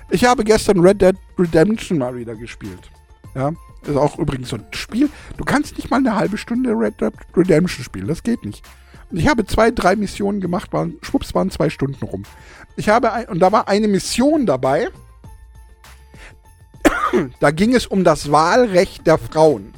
Ich 0.10 0.26
habe 0.26 0.43
gestern 0.43 0.82
Red 0.82 1.02
Dead 1.02 1.15
Redemption 1.39 1.98
mal 1.98 2.13
wieder 2.17 2.36
gespielt. 2.36 2.91
Ja, 3.36 3.54
ist 3.84 3.95
auch 3.95 4.19
übrigens 4.19 4.50
so 4.50 4.58
ein 4.58 4.65
Spiel. 4.71 5.10
Du 5.38 5.45
kannst 5.45 5.78
nicht 5.78 5.89
mal 5.89 6.00
eine 6.00 6.17
halbe 6.17 6.38
Stunde 6.38 6.71
Red 6.71 7.00
Dead 7.00 7.13
Redemption 7.38 7.86
spielen. 7.86 8.10
Das 8.10 8.21
geht 8.21 8.43
nicht. 8.43 8.65
Ich 9.12 9.30
habe 9.30 9.45
zwei, 9.45 9.71
drei 9.71 9.95
Missionen 9.95 10.41
gemacht, 10.41 10.74
waren, 10.74 10.98
schwupps, 11.04 11.34
waren 11.36 11.52
zwei 11.52 11.69
Stunden 11.69 12.04
rum. 12.04 12.24
Ich 12.76 12.89
habe, 12.89 13.13
ein, 13.13 13.30
und 13.30 13.39
da 13.39 13.54
war 13.54 13.69
eine 13.69 13.88
Mission 13.88 14.45
dabei, 14.45 14.89
da 17.39 17.51
ging 17.51 17.75
es 17.75 17.88
um 17.88 18.04
das 18.04 18.32
Wahlrecht 18.32 19.06
der 19.08 19.17
Frauen. 19.17 19.73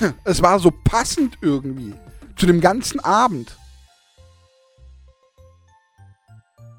es 0.24 0.42
war 0.42 0.58
so 0.58 0.70
passend 0.70 1.38
irgendwie 1.40 1.94
zu 2.36 2.46
dem 2.46 2.60
ganzen 2.60 3.00
Abend. 3.00 3.56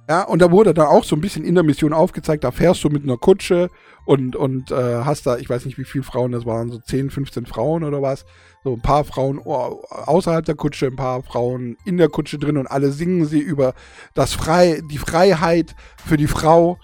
Ja, 0.10 0.24
und 0.24 0.42
da 0.42 0.50
wurde 0.50 0.74
dann 0.74 0.88
auch 0.88 1.04
so 1.04 1.16
ein 1.16 1.22
bisschen 1.22 1.46
in 1.46 1.54
der 1.54 1.64
Mission 1.64 1.94
aufgezeigt, 1.94 2.44
da 2.44 2.50
fährst 2.50 2.84
du 2.84 2.90
mit 2.90 3.04
einer 3.04 3.18
Kutsche 3.18 3.70
und, 4.06 4.36
und 4.36 4.72
äh, 4.72 5.04
hast 5.04 5.28
da, 5.28 5.38
ich 5.38 5.48
weiß 5.48 5.66
nicht, 5.66 5.78
wie 5.78 5.84
viele 5.84 6.04
Frauen 6.04 6.32
das 6.32 6.48
waren, 6.48 6.72
so 6.72 6.80
10, 6.80 7.12
15 7.12 7.46
Frauen 7.46 7.84
oder 7.84 8.02
was. 8.02 8.26
So 8.64 8.74
ein 8.74 8.82
paar 8.82 9.04
Frauen 9.04 9.38
außerhalb 9.38 10.44
der 10.44 10.56
Kutsche, 10.56 10.88
ein 10.88 10.96
paar 10.96 11.22
Frauen 11.22 11.78
in 11.86 11.98
der 11.98 12.10
Kutsche 12.10 12.40
drin 12.40 12.58
und 12.58 12.66
alle 12.66 12.92
singen 12.92 13.26
sie 13.26 13.40
über 13.40 13.76
das 14.16 14.34
Frei, 14.34 14.82
die 14.90 14.98
Freiheit 14.98 15.76
für 16.04 16.18
die 16.18 16.26
Frau 16.26 16.80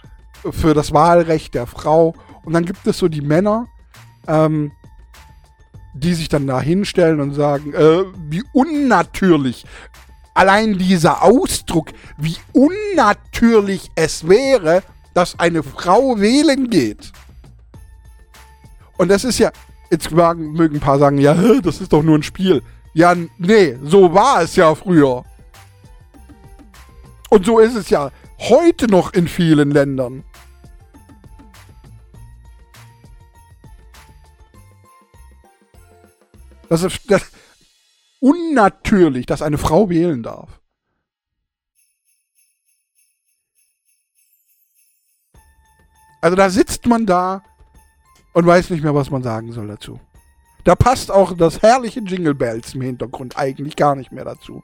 für 0.51 0.73
das 0.73 0.93
Wahlrecht 0.93 1.53
der 1.53 1.67
Frau. 1.67 2.15
Und 2.43 2.53
dann 2.53 2.65
gibt 2.65 2.86
es 2.86 2.97
so 2.97 3.08
die 3.08 3.21
Männer, 3.21 3.67
ähm, 4.27 4.71
die 5.93 6.13
sich 6.13 6.29
dann 6.29 6.47
da 6.47 6.60
hinstellen 6.60 7.21
und 7.21 7.34
sagen, 7.34 7.73
äh, 7.73 8.03
wie 8.29 8.43
unnatürlich. 8.53 9.65
Allein 10.34 10.77
dieser 10.77 11.23
Ausdruck, 11.23 11.89
wie 12.17 12.36
unnatürlich 12.51 13.89
es 13.95 14.27
wäre, 14.27 14.84
dass 15.13 15.39
eine 15.39 15.63
Frau 15.63 16.19
wählen 16.19 16.69
geht. 16.69 17.13
Und 18.97 19.10
das 19.10 19.23
ist 19.23 19.39
ja, 19.39 19.51
jetzt 19.89 20.12
mögen 20.12 20.75
ein 20.75 20.81
paar 20.81 20.99
sagen, 20.99 21.17
ja, 21.17 21.34
das 21.62 21.79
ist 21.79 21.93
doch 21.93 22.03
nur 22.03 22.17
ein 22.17 22.23
Spiel. 22.23 22.62
Ja, 22.93 23.15
nee, 23.38 23.77
so 23.84 24.13
war 24.13 24.41
es 24.41 24.55
ja 24.55 24.75
früher. 24.75 25.23
Und 27.29 27.45
so 27.45 27.60
ist 27.60 27.75
es 27.75 27.89
ja 27.89 28.12
heute 28.49 28.88
noch 28.88 29.13
in 29.13 29.27
vielen 29.27 29.71
Ländern. 29.71 30.23
Das 36.69 36.84
ist 36.84 37.10
das, 37.10 37.31
unnatürlich, 38.25 39.27
dass 39.27 39.41
eine 39.41 39.58
Frau 39.58 39.89
wählen 39.89 40.23
darf. 40.23 40.60
Also 46.21 46.36
da 46.36 46.49
sitzt 46.49 46.88
man 46.88 47.05
da 47.05 47.43
und 48.34 48.47
weiß 48.47 48.71
nicht 48.71 48.84
mehr, 48.84 48.95
was 48.95 49.12
man 49.12 49.21
sagen 49.21 49.51
soll 49.51 49.67
dazu. 49.67 49.99
Da 50.63 50.75
passt 50.75 51.12
auch 51.12 51.38
das 51.38 51.62
herrliche 51.62 51.99
Jingle 51.99 52.34
Bells 52.34 52.73
im 52.73 52.81
Hintergrund 52.81 53.38
eigentlich 53.38 53.75
gar 53.75 53.93
nicht 53.93 54.12
mehr 54.12 54.25
dazu. 54.25 54.63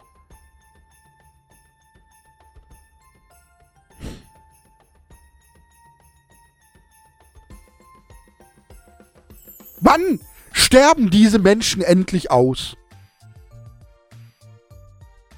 Wann 9.82 10.20
sterben 10.54 11.10
diese 11.10 11.40
Menschen 11.40 11.82
endlich 11.82 12.32
aus. 12.32 12.78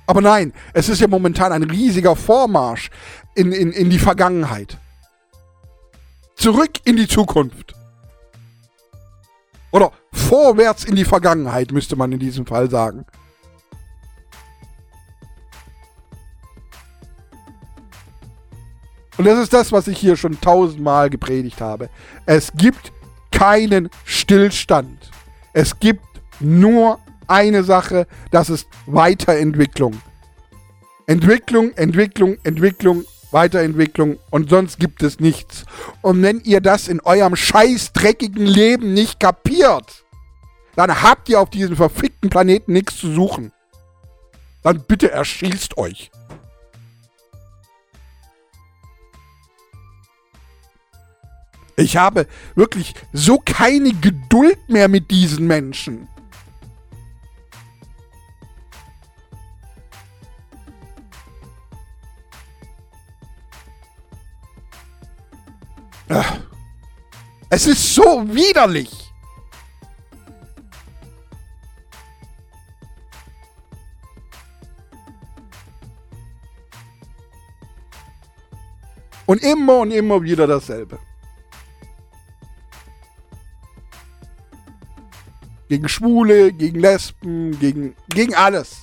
Aber 0.05 0.21
nein, 0.21 0.53
es 0.73 0.89
ist 0.89 1.01
ja 1.01 1.07
momentan 1.07 1.51
ein 1.51 1.63
riesiger 1.63 2.15
Vormarsch 2.15 2.89
in, 3.35 3.51
in, 3.51 3.71
in 3.71 3.89
die 3.89 3.99
Vergangenheit. 3.99 4.77
Zurück 6.35 6.71
in 6.83 6.97
die 6.97 7.07
Zukunft. 7.07 7.73
Oder 9.71 9.91
vorwärts 10.11 10.83
in 10.83 10.95
die 10.95 11.05
Vergangenheit, 11.05 11.71
müsste 11.71 11.95
man 11.95 12.11
in 12.11 12.19
diesem 12.19 12.45
Fall 12.45 12.69
sagen. 12.69 13.05
Und 19.17 19.25
das 19.25 19.39
ist 19.39 19.53
das, 19.53 19.71
was 19.71 19.87
ich 19.87 19.97
hier 19.97 20.15
schon 20.15 20.39
tausendmal 20.41 21.09
gepredigt 21.09 21.61
habe. 21.61 21.89
Es 22.25 22.51
gibt 22.53 22.91
keinen 23.33 23.89
Stillstand. 24.05 25.11
Es 25.51 25.79
gibt 25.79 26.05
nur 26.39 26.99
eine 27.27 27.63
Sache, 27.63 28.07
das 28.31 28.49
ist 28.49 28.67
Weiterentwicklung. 28.85 30.01
Entwicklung, 31.07 31.71
Entwicklung, 31.75 32.37
Entwicklung, 32.43 33.03
Weiterentwicklung 33.31 34.19
und 34.29 34.49
sonst 34.49 34.79
gibt 34.79 35.03
es 35.03 35.19
nichts. 35.19 35.65
Und 36.01 36.21
wenn 36.21 36.39
ihr 36.41 36.61
das 36.61 36.87
in 36.87 37.01
eurem 37.01 37.35
scheiß 37.35 37.91
dreckigen 37.91 38.45
Leben 38.45 38.93
nicht 38.93 39.19
kapiert, 39.19 40.05
dann 40.75 41.01
habt 41.01 41.27
ihr 41.29 41.41
auf 41.41 41.49
diesem 41.49 41.75
verfickten 41.75 42.29
Planeten 42.29 42.73
nichts 42.73 42.97
zu 42.97 43.11
suchen. 43.11 43.51
Dann 44.61 44.83
bitte 44.87 45.11
erschießt 45.11 45.77
euch. 45.77 46.11
Ich 51.75 51.97
habe 51.97 52.27
wirklich 52.55 52.93
so 53.13 53.39
keine 53.43 53.93
Geduld 53.93 54.69
mehr 54.69 54.87
mit 54.87 55.09
diesen 55.09 55.47
Menschen. 55.47 56.07
Ah. 66.09 66.37
Es 67.49 67.65
ist 67.65 67.95
so 67.95 68.23
widerlich. 68.27 68.89
Und 79.25 79.41
immer 79.41 79.79
und 79.79 79.91
immer 79.91 80.21
wieder 80.21 80.45
dasselbe. 80.45 80.99
Gegen 85.69 85.87
Schwule, 85.87 86.51
gegen 86.51 86.79
Lesben, 86.79 87.57
gegen, 87.59 87.95
gegen 88.09 88.35
alles. 88.35 88.77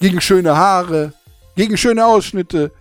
Gegen 0.00 0.20
schöne 0.20 0.56
Haare, 0.56 1.14
gegen 1.56 1.76
schöne 1.76 2.04
Ausschnitte. 2.04 2.72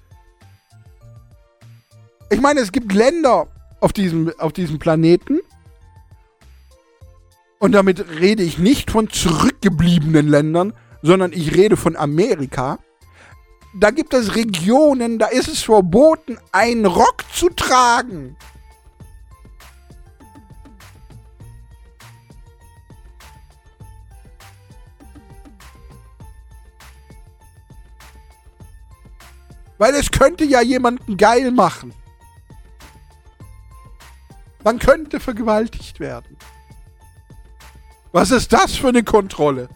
Ich 2.29 2.41
meine, 2.41 2.59
es 2.59 2.71
gibt 2.71 2.93
Länder 2.93 3.47
auf 3.79 3.93
diesem, 3.93 4.31
auf 4.39 4.53
diesem 4.53 4.79
Planeten. 4.79 5.39
Und 7.59 7.73
damit 7.73 8.03
rede 8.19 8.43
ich 8.43 8.57
nicht 8.57 8.91
von 8.91 9.09
zurückgebliebenen 9.09 10.27
Ländern, 10.27 10.73
sondern 11.01 11.31
ich 11.31 11.55
rede 11.55 11.77
von 11.77 11.95
Amerika 11.95 12.79
da 13.73 13.91
gibt 13.91 14.13
es 14.13 14.35
Regionen, 14.35 15.17
da 15.17 15.27
ist 15.27 15.47
es 15.47 15.63
verboten, 15.63 16.37
einen 16.51 16.85
Rock 16.85 17.23
zu 17.33 17.49
tragen. 17.49 18.35
Weil 29.81 29.95
es 29.95 30.11
könnte 30.11 30.43
ja 30.43 30.61
jemanden 30.61 31.17
geil 31.17 31.49
machen. 31.49 31.91
Man 34.63 34.77
könnte 34.77 35.19
vergewaltigt 35.19 35.99
werden. 35.99 36.37
Was 38.11 38.29
ist 38.29 38.53
das 38.53 38.75
für 38.75 38.89
eine 38.89 39.03
Kontrolle? 39.03 39.69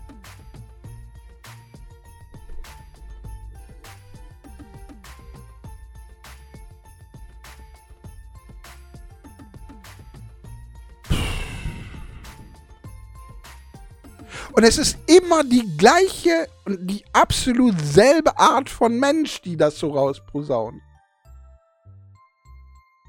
Und 14.56 14.63
es 14.63 14.78
ist 14.78 14.98
immer 15.08 15.44
die 15.44 15.68
gleiche 15.78 16.48
und 16.63 16.88
die 16.88 17.04
absolut 17.12 17.76
selbe 17.82 18.39
Art 18.39 18.70
von 18.70 18.98
Mensch, 18.98 19.41
die 19.41 19.58
das 19.58 19.78
so 19.78 19.91
rausposaunen. 19.91 20.82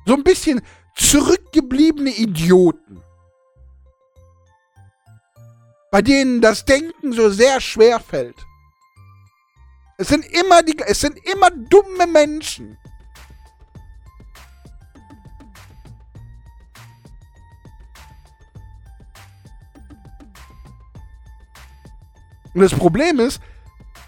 So 0.07 0.15
ein 0.15 0.25
bisschen 0.25 0.61
zurückgebliebene 0.97 2.11
Idioten. 2.11 3.01
Bei 5.93 6.03
denen 6.03 6.41
das 6.41 6.65
Denken 6.65 7.13
so 7.13 7.31
sehr 7.31 7.61
schwer 7.61 8.01
fällt. 8.01 8.37
Es 9.99 10.09
sind 10.09 10.27
immer 10.27 10.65
die, 10.65 10.77
es 10.85 11.01
sind 11.01 11.17
immer 11.33 11.51
dumme 11.51 12.09
Menschen. 12.09 12.77
Und 22.57 22.63
das 22.63 22.73
Problem 22.73 23.21
ist, 23.21 23.43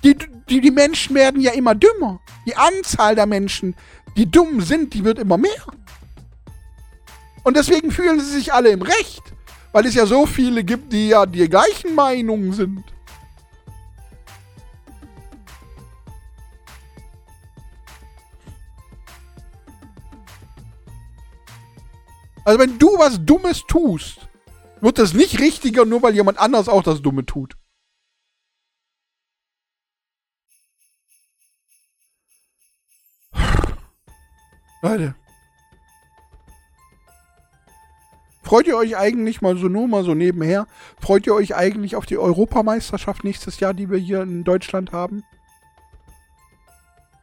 die, 0.03 0.17
die, 0.49 0.63
die 0.63 0.71
Menschen 0.71 1.15
werden 1.15 1.39
ja 1.39 1.53
immer 1.53 1.75
dümmer. 1.75 2.19
Die 2.47 2.57
Anzahl 2.57 3.15
der 3.15 3.27
Menschen, 3.27 3.77
die 4.17 4.25
dumm 4.25 4.63
sind, 4.63 4.95
die 4.95 5.05
wird 5.05 5.19
immer 5.19 5.37
mehr. 5.37 5.67
Und 7.45 7.59
deswegen 7.59 7.91
fühlen 7.91 8.19
sie 8.19 8.33
sich 8.33 8.55
alle 8.55 8.71
im 8.71 8.81
Recht. 8.81 9.23
Weil 9.73 9.85
es 9.85 9.95
ja 9.95 10.07
so 10.07 10.25
viele 10.25 10.65
gibt, 10.65 10.95
die 10.95 11.09
ja 11.09 11.27
die 11.27 11.47
gleichen 11.47 11.95
Meinungen 11.95 12.55
sind. 12.55 12.83
Also 22.47 22.59
wenn 22.59 22.79
du 22.79 22.87
was 22.97 23.23
Dummes 23.23 23.65
tust, 23.69 24.27
wird 24.81 24.99
es 24.99 25.13
nicht 25.13 25.39
richtiger, 25.39 25.85
nur 25.85 26.03
weil 26.03 26.15
jemand 26.15 26.39
anders 26.39 26.71
auch 26.71 26.83
das 26.83 27.03
Dumme 27.03 27.27
tut. 27.27 27.59
Leute. 34.83 35.15
Freut 38.43 38.67
ihr 38.67 38.77
euch 38.77 38.97
eigentlich 38.97 39.43
mal 39.43 39.59
so 39.59 39.69
nur 39.69 39.89
mal 39.89 40.05
so 40.05 40.15
nebenher? 40.15 40.67
Freut 40.99 41.27
ihr 41.27 41.35
euch 41.35 41.55
eigentlich 41.55 41.97
auf 41.97 42.07
die 42.07 42.17
Europameisterschaft 42.17 43.23
nächstes 43.23 43.61
Jahr, 43.61 43.75
die 43.75 43.91
wir 43.91 43.99
hier 43.99 44.23
in 44.23 44.43
Deutschland 44.43 44.93
haben? 44.93 45.23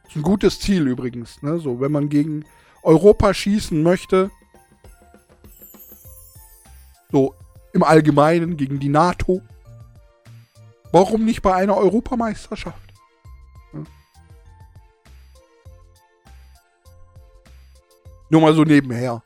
Ist 0.08 0.16
ein 0.16 0.22
gutes 0.22 0.60
Ziel 0.60 0.88
übrigens, 0.88 1.42
ne? 1.42 1.58
So, 1.58 1.82
wenn 1.82 1.92
man 1.92 2.10
gegen 2.10 2.46
Europa 2.84 3.34
schießen 3.34 3.82
möchte. 3.82 4.30
So, 7.12 7.34
im 7.74 7.82
Allgemeinen 7.82 8.56
gegen 8.56 8.80
die 8.80 8.90
NATO. 8.90 9.42
Warum 10.92 11.26
nicht 11.26 11.42
bei 11.42 11.56
einer 11.56 11.76
Europameisterschaft? 11.76 12.85
Nur 18.36 18.42
mal 18.42 18.54
so 18.54 18.66
nebenher. 18.66 19.24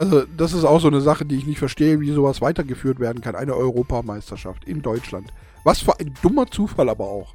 Also, 0.00 0.24
das 0.36 0.52
ist 0.52 0.64
auch 0.64 0.80
so 0.80 0.88
eine 0.88 1.00
Sache, 1.00 1.24
die 1.24 1.36
ich 1.36 1.46
nicht 1.46 1.60
verstehe, 1.60 2.00
wie 2.00 2.10
sowas 2.10 2.40
weitergeführt 2.40 2.98
werden 2.98 3.22
kann. 3.22 3.36
Eine 3.36 3.54
Europameisterschaft 3.54 4.64
in 4.64 4.82
Deutschland. 4.82 5.32
Was 5.62 5.78
für 5.78 5.96
ein 6.00 6.12
dummer 6.22 6.50
Zufall 6.50 6.88
aber 6.88 7.04
auch. 7.04 7.32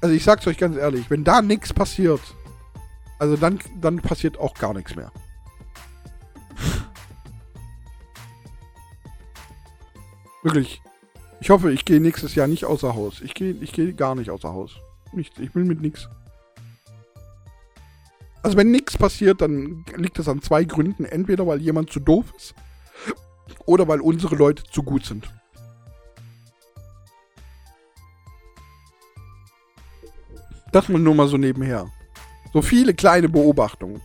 Also, 0.00 0.16
ich 0.16 0.24
sag's 0.24 0.44
euch 0.48 0.58
ganz 0.58 0.76
ehrlich, 0.76 1.08
wenn 1.10 1.22
da 1.22 1.42
nichts 1.42 1.72
passiert, 1.72 2.20
also 3.20 3.36
dann, 3.36 3.60
dann 3.80 3.98
passiert 3.98 4.36
auch 4.36 4.54
gar 4.54 4.74
nichts 4.74 4.96
mehr. 4.96 5.12
Wirklich. 10.42 10.82
Ich 11.40 11.50
hoffe, 11.50 11.70
ich 11.70 11.84
gehe 11.84 12.00
nächstes 12.00 12.34
Jahr 12.34 12.48
nicht 12.48 12.64
außer 12.64 12.96
Haus. 12.96 13.20
Ich 13.20 13.34
gehe 13.34 13.52
ich 13.52 13.70
geh 13.70 13.92
gar 13.92 14.16
nicht 14.16 14.30
außer 14.30 14.52
Haus. 14.52 14.80
Nichts. 15.12 15.38
Ich 15.38 15.54
will 15.54 15.64
mit 15.64 15.80
nichts. 15.80 16.08
Also 18.42 18.56
wenn 18.56 18.70
nichts 18.70 18.96
passiert, 18.96 19.40
dann 19.40 19.84
liegt 19.96 20.18
das 20.18 20.28
an 20.28 20.40
zwei 20.40 20.64
Gründen. 20.64 21.04
Entweder 21.04 21.46
weil 21.46 21.60
jemand 21.60 21.90
zu 21.90 22.00
doof 22.00 22.32
ist 22.36 22.54
oder 23.64 23.88
weil 23.88 24.00
unsere 24.00 24.36
Leute 24.36 24.62
zu 24.64 24.82
gut 24.82 25.04
sind. 25.04 25.28
Das 30.72 30.88
mal 30.88 30.98
nur 31.00 31.14
mal 31.14 31.28
so 31.28 31.36
nebenher. 31.36 31.90
So 32.52 32.62
viele 32.62 32.94
kleine 32.94 33.28
Beobachtungen. 33.28 34.00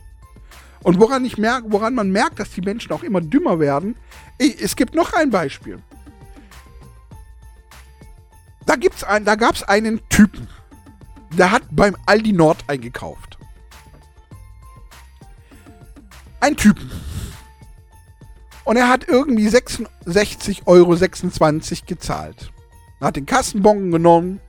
Und 0.82 0.98
woran 0.98 1.24
ich 1.24 1.38
merke, 1.38 1.70
woran 1.70 1.94
man 1.94 2.10
merkt, 2.10 2.40
dass 2.40 2.50
die 2.50 2.60
Menschen 2.60 2.92
auch 2.92 3.02
immer 3.02 3.20
dümmer 3.20 3.60
werden, 3.60 3.94
es 4.38 4.74
gibt 4.74 4.94
noch 4.94 5.12
ein 5.12 5.30
Beispiel. 5.30 5.78
Da, 8.66 8.74
ein, 9.06 9.24
da 9.24 9.34
gab 9.36 9.54
es 9.54 9.62
einen 9.62 10.00
Typen 10.08 10.48
der 11.32 11.50
hat 11.50 11.62
beim 11.70 11.96
Aldi 12.06 12.32
Nord 12.32 12.64
eingekauft. 12.66 13.38
Ein 16.40 16.56
Typen. 16.56 16.90
Und 18.64 18.76
er 18.76 18.88
hat 18.88 19.08
irgendwie 19.08 19.48
66,26 19.48 20.66
Euro 20.66 20.96
gezahlt. 21.86 22.52
Er 23.00 23.08
hat 23.08 23.16
den 23.16 23.26
Kassenbon 23.26 23.90
genommen. 23.90 24.40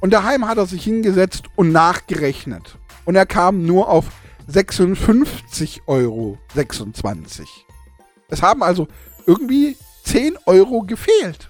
Und 0.00 0.12
daheim 0.12 0.46
hat 0.46 0.58
er 0.58 0.66
sich 0.66 0.84
hingesetzt 0.84 1.44
und 1.56 1.72
nachgerechnet. 1.72 2.78
Und 3.04 3.16
er 3.16 3.26
kam 3.26 3.64
nur 3.64 3.88
auf 3.88 4.06
56,26 4.48 5.80
Euro. 5.86 6.38
Es 8.28 8.42
haben 8.42 8.62
also 8.62 8.86
irgendwie 9.26 9.76
10 10.04 10.36
Euro 10.46 10.82
gefehlt. 10.82 11.49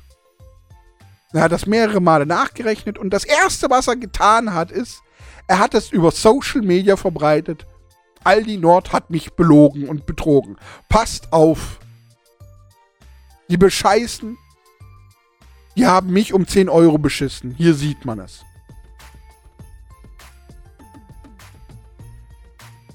Er 1.33 1.43
hat 1.43 1.53
das 1.53 1.67
mehrere 1.67 2.01
Male 2.01 2.27
nachgerechnet 2.27 2.99
und 2.99 3.11
das 3.11 3.25
Erste, 3.25 3.71
was 3.71 3.87
er 3.87 3.97
getan 3.97 4.53
hat, 4.53 4.71
ist, 4.73 5.03
er 5.47 5.59
hat 5.59 5.75
es 5.75 5.93
über 5.93 6.11
Social 6.11 6.63
Media 6.63 6.97
verbreitet. 6.97 7.67
Aldi 8.25 8.59
Nord 8.59 8.93
hat 8.93 9.11
mich 9.11 9.33
belogen 9.33 9.89
und 9.89 10.07
betrogen. 10.07 10.57
Passt 10.89 11.33
auf. 11.33 11.79
Die 13.49 13.57
bescheißen. 13.57 14.37
Die 15.77 15.87
haben 15.87 16.13
mich 16.13 16.35
um 16.35 16.47
10 16.47 16.69
Euro 16.69 16.99
beschissen. 16.99 17.55
Hier 17.57 17.75
sieht 17.75 18.05
man 18.05 18.19
es. 18.19 18.45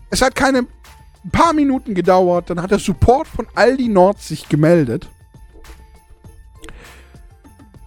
Es 0.10 0.22
hat 0.22 0.36
keine 0.36 0.60
ein 1.26 1.32
paar 1.32 1.54
Minuten 1.54 1.96
gedauert, 1.96 2.52
dann 2.52 2.62
hat 2.62 2.70
der 2.70 2.78
Support 2.78 3.28
von 3.28 3.48
Aldi 3.56 3.88
Nord 3.88 4.22
sich 4.22 4.48
gemeldet 4.48 5.10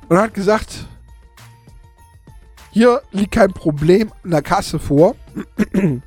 und 0.09 0.19
hat 0.19 0.35
gesagt, 0.35 0.87
hier 2.71 3.03
liegt 3.13 3.33
kein 3.33 3.53
Problem 3.53 4.13
in 4.25 4.31
der 4.31 4.43
Kasse 4.43 4.79
vor. 4.79 5.17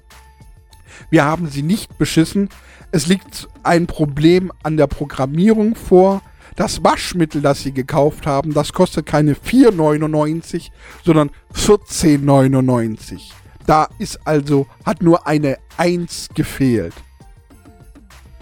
Wir 1.09 1.25
haben 1.25 1.49
sie 1.49 1.63
nicht 1.63 1.97
beschissen. 1.97 2.49
Es 2.91 3.07
liegt 3.07 3.47
ein 3.63 3.87
Problem 3.87 4.51
an 4.63 4.77
der 4.77 4.87
Programmierung 4.87 5.75
vor. 5.75 6.21
Das 6.55 6.83
Waschmittel, 6.83 7.41
das 7.41 7.61
sie 7.63 7.71
gekauft 7.71 8.27
haben, 8.27 8.53
das 8.53 8.73
kostet 8.73 9.05
keine 9.05 9.33
4,99, 9.33 10.69
sondern 11.03 11.31
14,99. 11.53 13.31
Da 13.65 13.87
ist 13.99 14.19
also, 14.25 14.67
hat 14.85 15.01
nur 15.01 15.27
eine 15.27 15.57
1 15.77 16.29
gefehlt. 16.35 16.93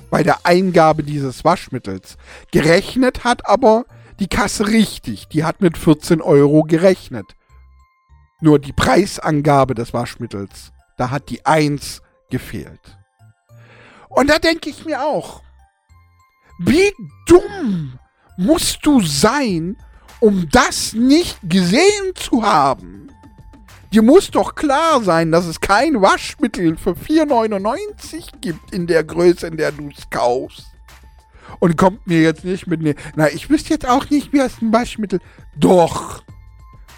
Bei 0.10 0.24
der 0.24 0.45
Eingabe 0.45 1.03
dieses 1.03 1.45
Waschmittels. 1.45 2.18
Gerechnet 2.51 3.24
hat 3.24 3.47
aber 3.47 3.86
die 4.20 4.28
Kasse 4.28 4.67
richtig. 4.67 5.28
Die 5.30 5.43
hat 5.43 5.61
mit 5.61 5.78
14 5.78 6.22
Euro 6.22 6.63
gerechnet. 6.63 7.36
Nur 8.41 8.59
die 8.59 8.74
Preisangabe 8.74 9.76
des 9.76 9.93
Waschmittels, 9.93 10.72
da 10.97 11.09
hat 11.09 11.30
die 11.30 11.45
1 11.45 12.01
gefehlt. 12.30 12.97
Und 14.09 14.30
da 14.30 14.39
denke 14.39 14.70
ich 14.70 14.86
mir 14.86 15.01
auch, 15.01 15.41
wie 16.59 16.93
dumm 17.26 17.99
musst 18.38 18.86
du 18.86 19.01
sein, 19.01 19.78
um 20.20 20.47
das 20.49 20.93
nicht 20.93 21.38
gesehen 21.43 22.15
zu 22.15 22.43
haben? 22.43 23.11
Dir 23.91 24.01
muss 24.03 24.30
doch 24.30 24.55
klar 24.55 25.01
sein, 25.01 25.32
dass 25.32 25.45
es 25.45 25.59
kein 25.59 26.01
Waschmittel 26.01 26.78
für 26.78 26.91
4,99 26.91 28.39
gibt 28.39 28.72
in 28.72 28.88
der 28.88 29.03
Größe, 29.03 29.47
in 29.47 29.57
der 29.57 29.72
du 29.72 29.89
es 29.89 30.09
kaufst. 30.09 30.67
Und 31.59 31.77
kommt 31.77 32.05
mir 32.05 32.21
jetzt 32.21 32.45
nicht 32.45 32.67
mit 32.67 32.81
ne. 32.81 32.95
Na, 33.15 33.29
ich 33.29 33.49
wüsste 33.49 33.73
jetzt 33.73 33.87
auch 33.87 34.09
nicht, 34.09 34.31
wie 34.31 34.39
es 34.39 34.61
ein 34.61 34.71
Waschmittel. 34.71 35.19
Doch. 35.57 36.23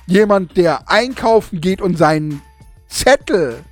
Jemand, 0.08 0.58
der 0.58 0.90
einkaufen 0.90 1.62
geht 1.62 1.82
und 1.82 1.98
seinen 1.98 2.42
Zettel 2.88 3.64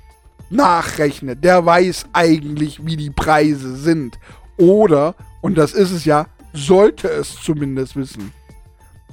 nachrechnet, 0.48 1.44
der 1.44 1.64
weiß 1.64 2.06
eigentlich, 2.12 2.84
wie 2.84 2.96
die 2.96 3.10
Preise 3.10 3.76
sind. 3.76 4.18
Oder, 4.56 5.14
und 5.40 5.56
das 5.56 5.72
ist 5.72 5.90
es 5.90 6.04
ja, 6.04 6.26
sollte 6.52 7.08
es 7.08 7.36
zumindest 7.42 7.96
wissen. 7.96 8.32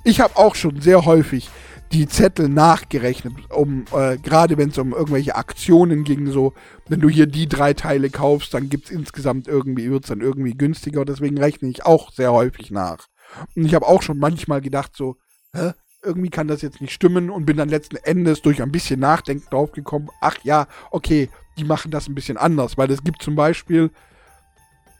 Ich 0.04 0.20
habe 0.22 0.38
auch 0.38 0.56
schon 0.56 0.82
sehr 0.82 1.06
häufig 1.06 1.50
die 1.92 2.08
Zettel 2.08 2.50
nachgerechnet, 2.50 3.34
um 3.50 3.86
äh, 3.94 4.18
gerade 4.18 4.58
wenn 4.58 4.70
es 4.70 4.78
um 4.78 4.92
irgendwelche 4.94 5.36
Aktionen 5.36 6.04
ging, 6.04 6.32
so 6.32 6.54
wenn 6.88 7.00
du 7.00 7.10
hier 7.10 7.28
die 7.28 7.48
drei 7.48 7.74
Teile 7.74 8.10
kaufst, 8.10 8.54
dann 8.54 8.70
gibt 8.70 8.86
es 8.86 8.92
insgesamt 8.92 9.48
irgendwie, 9.48 9.90
wird 9.90 10.04
es 10.04 10.10
dann 10.10 10.22
irgendwie 10.22 10.54
günstiger. 10.54 11.06
Deswegen 11.06 11.38
rechne 11.38 11.70
ich 11.70 11.86
auch 11.86 12.12
sehr 12.12 12.34
häufig 12.34 12.72
nach. 12.72 13.08
Und 13.56 13.66
ich 13.66 13.74
habe 13.74 13.88
auch 13.88 14.02
schon 14.02 14.20
manchmal 14.20 14.62
gedacht, 14.62 14.96
so, 14.96 15.18
hä? 15.54 15.72
irgendwie 16.04 16.30
kann 16.30 16.48
das 16.48 16.62
jetzt 16.62 16.80
nicht 16.80 16.94
stimmen 16.94 17.30
und 17.30 17.46
bin 17.46 17.58
dann 17.58 17.70
letzten 17.70 17.98
Endes 17.98 18.42
durch 18.42 18.62
ein 18.62 18.72
bisschen 18.72 19.00
Nachdenken 19.00 19.48
draufgekommen, 19.50 20.10
ach 20.22 20.38
ja, 20.44 20.68
okay, 20.92 21.30
die 21.58 21.64
machen 21.64 21.92
das 21.92 22.08
ein 22.08 22.16
bisschen 22.16 22.38
anders, 22.38 22.78
weil 22.78 22.90
es 22.92 23.04
gibt 23.04 23.22
zum 23.22 23.36
Beispiel, 23.36 23.92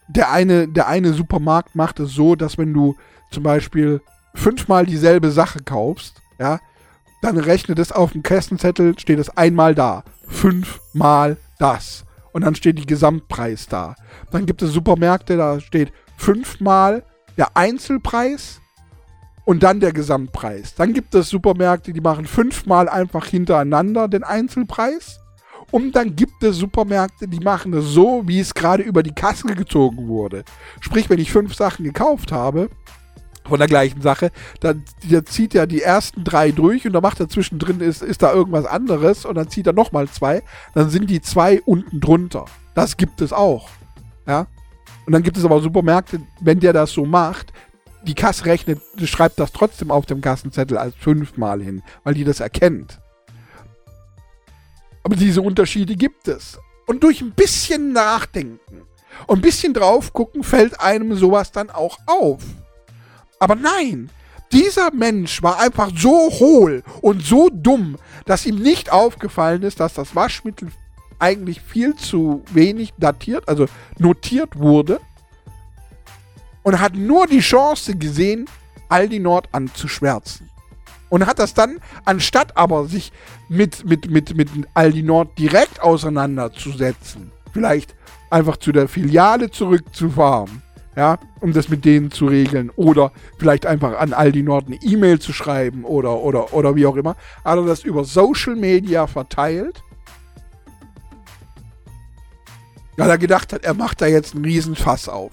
der 0.08 0.32
eine, 0.32 0.68
der 0.68 0.88
eine 0.88 1.14
Supermarkt 1.14 1.76
macht 1.76 2.00
es 2.00 2.12
so, 2.12 2.36
dass 2.36 2.58
wenn 2.58 2.74
du 2.74 2.96
zum 3.32 3.44
Beispiel 3.44 4.02
fünfmal 4.34 4.86
dieselbe 4.86 5.32
Sache 5.32 5.60
kaufst, 5.64 6.22
ja, 6.40 6.60
dann 7.22 7.38
rechnet 7.38 7.80
es 7.80 7.92
auf 7.92 8.12
dem 8.12 8.24
Kassenzettel, 8.24 8.98
steht 9.00 9.20
es 9.20 9.36
einmal 9.36 9.76
da. 9.76 10.04
Fünfmal 10.28 11.38
das. 11.60 12.06
Und 12.32 12.44
dann 12.44 12.56
steht 12.56 12.78
die 12.78 12.86
Gesamtpreis 12.86 13.68
da. 13.68 13.96
Dann 14.32 14.46
gibt 14.46 14.62
es 14.62 14.72
Supermärkte, 14.72 15.38
da 15.38 15.60
steht 15.60 15.92
fünfmal 16.18 17.04
der 17.38 17.56
Einzelpreis 17.56 18.62
und 19.46 19.64
dann 19.64 19.80
der 19.80 19.94
Gesamtpreis. 19.94 20.76
Dann 20.76 20.94
gibt 20.94 21.16
es 21.16 21.30
Supermärkte, 21.30 21.94
die 21.94 22.02
machen 22.02 22.26
fünfmal 22.26 22.90
einfach 22.90 23.26
hintereinander 23.26 24.08
den 24.08 24.24
Einzelpreis. 24.24 25.20
Und 25.72 25.96
dann 25.96 26.16
gibt 26.16 26.44
es 26.44 26.58
Supermärkte, 26.58 27.28
die 27.28 27.40
machen 27.40 27.74
es 27.74 27.86
so, 27.86 28.24
wie 28.26 28.40
es 28.40 28.54
gerade 28.54 28.84
über 28.84 29.04
die 29.04 29.14
Kasse 29.14 29.48
gezogen 29.48 30.08
wurde. 30.08 30.44
Sprich, 30.80 31.10
wenn 31.10 31.20
ich 31.20 31.32
fünf 31.32 31.56
Sachen 31.56 31.84
gekauft 31.84 32.32
habe, 32.32 32.70
von 33.48 33.60
der 33.60 33.68
gleichen 33.68 34.02
Sache, 34.02 34.32
dann 34.60 34.84
der 35.04 35.26
zieht 35.26 35.56
er 35.56 35.68
die 35.68 35.82
ersten 35.82 36.24
drei 36.24 36.52
durch 36.52 36.86
und 36.86 36.94
dann 36.94 37.02
macht 37.02 37.20
er 37.20 37.30
zwischendrin, 37.30 37.80
ist, 37.82 38.02
ist 38.02 38.22
da 38.22 38.34
irgendwas 38.34 38.66
anderes 38.66 39.26
und 39.26 39.36
dann 39.36 39.50
zieht 39.50 39.68
er 39.68 39.74
nochmal 39.74 40.08
zwei, 40.08 40.44
dann 40.74 40.90
sind 40.90 41.10
die 41.10 41.22
zwei 41.22 41.62
unten 41.62 42.00
drunter. 42.00 42.46
Das 42.76 42.98
gibt 42.98 43.22
es 43.22 43.34
auch. 43.34 43.70
Ja. 44.28 44.48
Und 45.06 45.14
dann 45.14 45.24
gibt 45.24 45.38
es 45.38 45.46
aber 45.46 45.62
Supermärkte, 45.62 46.20
wenn 46.42 46.60
der 46.60 46.74
das 46.74 46.92
so 46.92 47.06
macht, 47.06 47.54
die 48.04 48.16
Kasse 48.16 48.46
rechnet, 48.46 48.82
schreibt 49.04 49.40
das 49.40 49.52
trotzdem 49.52 49.92
auf 49.92 50.06
dem 50.06 50.22
Kassenzettel 50.22 50.78
als 50.78 50.96
fünfmal 50.96 51.62
hin, 51.62 51.82
weil 52.04 52.14
die 52.14 52.24
das 52.24 52.40
erkennt. 52.40 53.00
Aber 55.04 55.16
diese 55.16 55.42
Unterschiede 55.42 55.96
gibt 55.96 56.28
es. 56.28 56.60
Und 56.86 57.04
durch 57.04 57.22
ein 57.22 57.32
bisschen 57.32 57.94
Nachdenken 57.94 58.60
und 59.26 59.40
ein 59.40 59.42
bisschen 59.42 59.74
drauf 59.74 60.14
gucken, 60.14 60.44
fällt 60.44 60.80
einem 60.80 61.16
sowas 61.16 61.52
dann 61.52 61.70
auch 61.70 61.98
auf. 62.06 62.44
Aber 63.40 63.56
nein, 63.56 64.10
dieser 64.52 64.92
Mensch 64.94 65.44
war 65.44 65.60
einfach 65.60 65.92
so 65.96 66.30
hohl 66.32 66.84
und 67.02 67.24
so 67.24 67.50
dumm, 67.52 67.98
dass 68.26 68.46
ihm 68.46 68.56
nicht 68.56 68.92
aufgefallen 68.92 69.64
ist, 69.64 69.80
dass 69.80 69.94
das 69.94 70.16
Waschmittel 70.16 70.72
eigentlich 71.20 71.62
viel 71.62 71.96
zu 71.96 72.44
wenig 72.52 72.94
datiert, 72.98 73.48
also 73.50 73.66
notiert 73.98 74.58
wurde 74.58 75.00
und 76.64 76.80
hat 76.80 76.96
nur 76.96 77.28
die 77.28 77.40
Chance 77.40 77.96
gesehen, 77.96 78.46
Aldi 78.90 79.20
Nord 79.20 79.50
anzuschwärzen. 79.52 80.50
Und 81.10 81.26
hat 81.26 81.40
das 81.40 81.54
dann, 81.54 81.80
anstatt 82.04 82.58
aber 82.58 82.88
sich 82.88 83.14
mit, 83.48 83.86
mit, 83.86 84.10
mit, 84.12 84.36
mit 84.36 84.50
Aldi 84.74 85.04
Nord 85.04 85.38
direkt 85.38 85.82
auseinanderzusetzen, 85.82 87.32
vielleicht 87.54 87.96
einfach 88.30 88.58
zu 88.58 88.74
der 88.74 88.90
Filiale 88.90 89.50
zurückzufahren, 89.50 90.62
ja, 90.98 91.20
um 91.40 91.54
das 91.54 91.70
mit 91.70 91.86
denen 91.86 92.12
zu 92.12 92.26
regeln, 92.26 92.72
oder 92.76 93.12
vielleicht 93.38 93.66
einfach 93.66 93.98
an 93.98 94.12
Aldi 94.12 94.44
Nord 94.44 94.68
eine 94.68 94.78
E-Mail 94.82 95.20
zu 95.20 95.32
schreiben 95.32 95.86
oder, 95.86 96.20
oder, 96.22 96.54
oder 96.54 96.76
wie 96.76 96.86
auch 96.86 96.98
immer, 96.98 97.16
hat 97.46 97.58
er 97.58 97.66
das 97.66 97.84
über 97.84 98.04
Social 98.04 98.56
Media 98.56 99.08
verteilt. 99.08 99.82
Weil 102.98 103.12
er 103.12 103.18
gedacht 103.20 103.54
hat, 103.54 103.64
er 103.64 103.76
macht 103.76 104.02
da 104.02 104.08
jetzt 104.08 104.34
einen 104.34 104.44
Riesenfass 104.44 105.08
auf. 105.08 105.32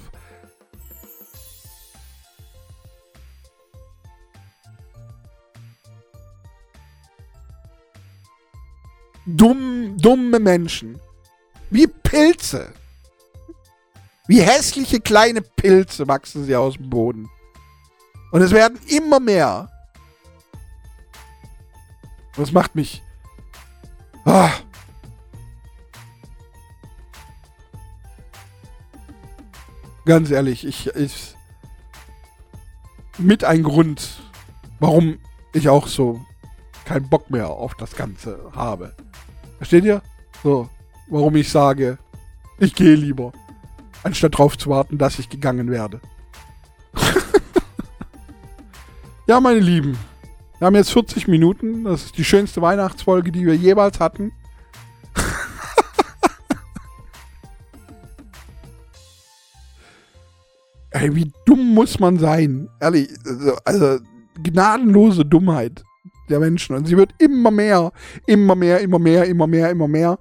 dumm, 9.26 9.96
dumme 9.96 10.38
Menschen. 10.38 10.98
Wie 11.70 11.86
Pilze. 11.86 12.72
Wie 14.26 14.40
hässliche 14.40 15.00
kleine 15.00 15.42
Pilze 15.42 16.08
wachsen 16.08 16.44
sie 16.44 16.56
aus 16.56 16.74
dem 16.74 16.88
Boden. 16.88 17.28
Und 18.32 18.40
es 18.40 18.52
werden 18.52 18.78
immer 18.86 19.20
mehr. 19.20 19.68
Und 22.36 22.42
das 22.42 22.52
macht 22.52 22.74
mich. 22.74 23.02
Ah. 24.24 24.50
Ganz 30.06 30.30
ehrlich, 30.30 30.66
ich, 30.66 30.86
ich. 30.96 31.36
Mit 33.18 33.44
ein 33.44 33.62
Grund, 33.62 34.20
warum 34.80 35.18
ich 35.52 35.68
auch 35.68 35.86
so 35.86 36.20
keinen 36.84 37.08
Bock 37.08 37.30
mehr 37.30 37.48
auf 37.48 37.74
das 37.74 37.94
Ganze 37.94 38.50
habe. 38.54 38.96
Versteht 39.58 39.84
ihr? 39.84 40.02
So, 40.42 40.68
warum 41.08 41.36
ich 41.36 41.48
sage, 41.48 41.98
ich 42.58 42.74
gehe 42.74 42.96
lieber, 42.96 43.32
anstatt 44.04 44.34
darauf 44.34 44.56
zu 44.56 44.70
warten, 44.70 44.98
dass 44.98 45.18
ich 45.18 45.28
gegangen 45.28 45.68
werde. 45.70 46.00
ja, 49.26 49.40
meine 49.40 49.60
Lieben, 49.60 49.98
wir 50.58 50.66
haben 50.66 50.76
jetzt 50.76 50.92
40 50.92 51.26
Minuten. 51.26 51.84
Das 51.84 52.04
ist 52.04 52.18
die 52.18 52.24
schönste 52.24 52.62
Weihnachtsfolge, 52.62 53.32
die 53.32 53.44
wir 53.44 53.56
jeweils 53.56 53.98
hatten. 53.98 54.30
Ey, 60.90 61.16
wie 61.16 61.32
dumm 61.44 61.74
muss 61.74 61.98
man 61.98 62.18
sein? 62.18 62.68
Ehrlich, 62.80 63.08
also, 63.26 63.56
also 63.64 63.98
gnadenlose 64.42 65.24
Dummheit 65.24 65.82
der 66.28 66.40
Menschen. 66.40 66.76
Und 66.76 66.86
sie 66.86 66.96
wird 66.96 67.14
immer 67.18 67.50
mehr, 67.50 67.92
immer 68.26 68.54
mehr, 68.54 68.80
immer 68.80 68.98
mehr, 68.98 69.26
immer 69.26 69.46
mehr, 69.46 69.70
immer 69.70 69.88
mehr. 69.88 70.18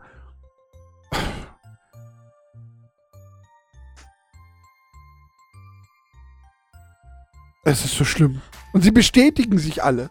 Es 7.65 7.85
ist 7.85 7.95
so 7.95 8.03
schlimm. 8.03 8.41
Und 8.73 8.81
sie 8.83 8.91
bestätigen 8.91 9.57
sich 9.57 9.81
alle. 9.81 10.09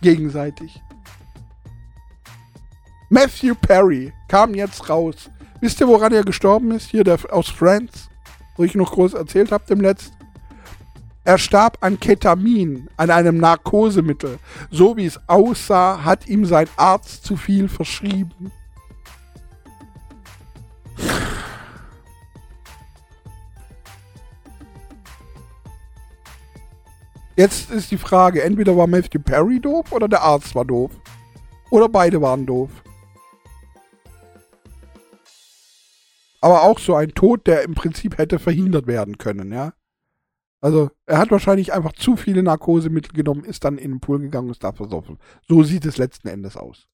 Gegenseitig. 0.00 0.80
Matthew 3.10 3.54
Perry 3.54 4.12
kam 4.28 4.54
jetzt 4.54 4.88
raus. 4.88 5.30
Wisst 5.60 5.80
ihr, 5.80 5.88
woran 5.88 6.12
er 6.12 6.24
gestorben 6.24 6.70
ist? 6.70 6.88
Hier 6.88 7.04
der 7.04 7.18
aus 7.30 7.48
Friends, 7.48 8.08
wo 8.56 8.64
ich 8.64 8.74
noch 8.74 8.92
groß 8.92 9.14
erzählt 9.14 9.52
habe 9.52 9.66
dem 9.66 9.80
letzten. 9.80 10.16
Er 11.24 11.38
starb 11.38 11.78
an 11.82 12.00
Ketamin, 12.00 12.88
an 12.96 13.10
einem 13.10 13.36
Narkosemittel. 13.36 14.38
So 14.70 14.96
wie 14.96 15.06
es 15.06 15.20
aussah, 15.26 16.04
hat 16.04 16.26
ihm 16.26 16.46
sein 16.46 16.68
Arzt 16.76 17.24
zu 17.24 17.36
viel 17.36 17.68
verschrieben. 17.68 18.50
Jetzt 27.36 27.70
ist 27.70 27.90
die 27.90 27.98
Frage, 27.98 28.42
entweder 28.42 28.78
war 28.78 28.86
Matthew 28.86 29.20
Perry 29.20 29.60
doof 29.60 29.92
oder 29.92 30.08
der 30.08 30.22
Arzt 30.22 30.54
war 30.54 30.64
doof. 30.64 30.90
Oder 31.70 31.86
beide 31.88 32.22
waren 32.22 32.46
doof. 32.46 32.70
Aber 36.40 36.62
auch 36.62 36.78
so 36.78 36.94
ein 36.94 37.10
Tod, 37.10 37.46
der 37.46 37.62
im 37.62 37.74
Prinzip 37.74 38.16
hätte 38.16 38.38
verhindert 38.38 38.86
werden 38.86 39.18
können, 39.18 39.52
ja. 39.52 39.74
Also, 40.62 40.90
er 41.04 41.18
hat 41.18 41.30
wahrscheinlich 41.30 41.74
einfach 41.74 41.92
zu 41.92 42.16
viele 42.16 42.42
Narkosemittel 42.42 43.12
genommen, 43.12 43.44
ist 43.44 43.64
dann 43.64 43.76
in 43.76 43.90
den 43.90 44.00
Pool 44.00 44.18
gegangen 44.20 44.46
und 44.48 44.52
ist 44.52 44.64
da 44.64 44.72
versoffen. 44.72 45.18
So 45.46 45.62
sieht 45.62 45.84
es 45.84 45.98
letzten 45.98 46.28
Endes 46.28 46.56
aus. 46.56 46.88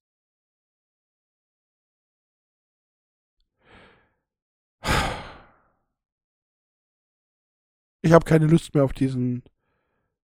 Ich 8.05 8.13
habe 8.13 8.25
keine 8.25 8.47
Lust 8.47 8.75
mehr 8.75 8.85
auf 8.85 8.93
diesen 8.93 9.45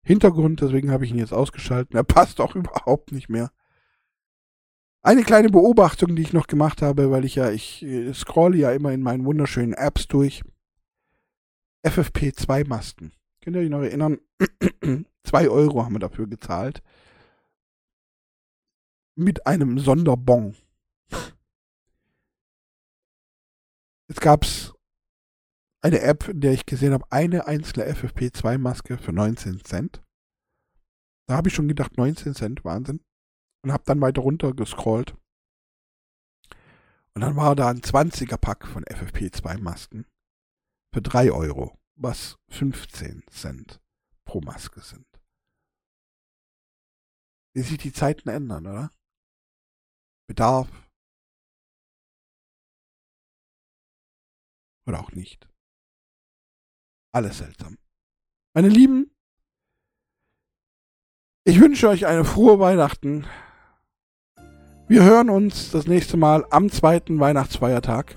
Hintergrund, 0.08 0.62
deswegen 0.62 0.90
habe 0.90 1.04
ich 1.04 1.10
ihn 1.10 1.18
jetzt 1.18 1.34
ausgeschaltet. 1.34 1.94
Er 1.94 2.02
passt 2.02 2.40
auch 2.40 2.56
überhaupt 2.56 3.12
nicht 3.12 3.28
mehr. 3.28 3.52
Eine 5.02 5.22
kleine 5.22 5.50
Beobachtung, 5.50 6.16
die 6.16 6.22
ich 6.22 6.32
noch 6.32 6.46
gemacht 6.46 6.80
habe, 6.80 7.10
weil 7.10 7.26
ich 7.26 7.34
ja, 7.34 7.50
ich 7.50 7.82
äh, 7.82 8.14
scrolle 8.14 8.56
ja 8.56 8.72
immer 8.72 8.90
in 8.92 9.02
meinen 9.02 9.26
wunderschönen 9.26 9.74
Apps 9.74 10.08
durch. 10.08 10.42
FFP2-Masken. 11.84 13.12
Könnt 13.42 13.56
ihr 13.56 13.62
euch 13.62 13.68
noch 13.68 13.82
erinnern? 13.82 14.18
Zwei 15.24 15.50
Euro 15.50 15.84
haben 15.84 15.94
wir 15.94 16.00
dafür 16.00 16.26
gezahlt. 16.26 16.82
Mit 19.14 19.46
einem 19.46 19.78
Sonderbon. 19.78 20.56
Jetzt 24.08 24.22
gab 24.22 24.44
es 24.44 24.72
eine 25.80 26.00
App, 26.00 26.28
in 26.28 26.40
der 26.40 26.52
ich 26.52 26.66
gesehen 26.66 26.92
habe, 26.92 27.04
eine 27.10 27.46
einzelne 27.46 27.86
FFP2-Maske 27.86 28.98
für 28.98 29.12
19 29.12 29.64
Cent. 29.64 30.02
Da 31.28 31.36
habe 31.36 31.48
ich 31.48 31.54
schon 31.54 31.68
gedacht, 31.68 31.96
19 31.96 32.34
Cent, 32.34 32.64
Wahnsinn. 32.64 33.00
Und 33.62 33.72
habe 33.72 33.84
dann 33.86 34.00
weiter 34.00 34.22
runter 34.22 34.54
gescrollt. 34.54 35.16
Und 37.14 37.22
dann 37.22 37.36
war 37.36 37.56
da 37.56 37.68
ein 37.68 37.80
20er-Pack 37.80 38.66
von 38.66 38.84
FFP2-Masken 38.84 40.06
für 40.94 41.02
3 41.02 41.32
Euro, 41.32 41.76
was 41.96 42.38
15 42.50 43.24
Cent 43.28 43.80
pro 44.24 44.40
Maske 44.40 44.80
sind. 44.80 45.06
Wie 47.54 47.62
sich 47.62 47.78
die 47.78 47.92
Zeiten 47.92 48.28
ändern, 48.28 48.66
oder? 48.66 48.90
Bedarf. 50.28 50.68
Oder 54.86 55.00
auch 55.00 55.12
nicht. 55.12 55.48
Alles 57.12 57.38
seltsam. 57.38 57.76
Meine 58.54 58.68
Lieben, 58.68 59.10
ich 61.44 61.60
wünsche 61.60 61.88
euch 61.88 62.06
eine 62.06 62.24
frohe 62.24 62.58
Weihnachten. 62.58 63.24
Wir 64.88 65.04
hören 65.04 65.30
uns 65.30 65.70
das 65.70 65.86
nächste 65.86 66.16
Mal 66.16 66.44
am 66.50 66.70
zweiten 66.70 67.20
Weihnachtsfeiertag. 67.20 68.16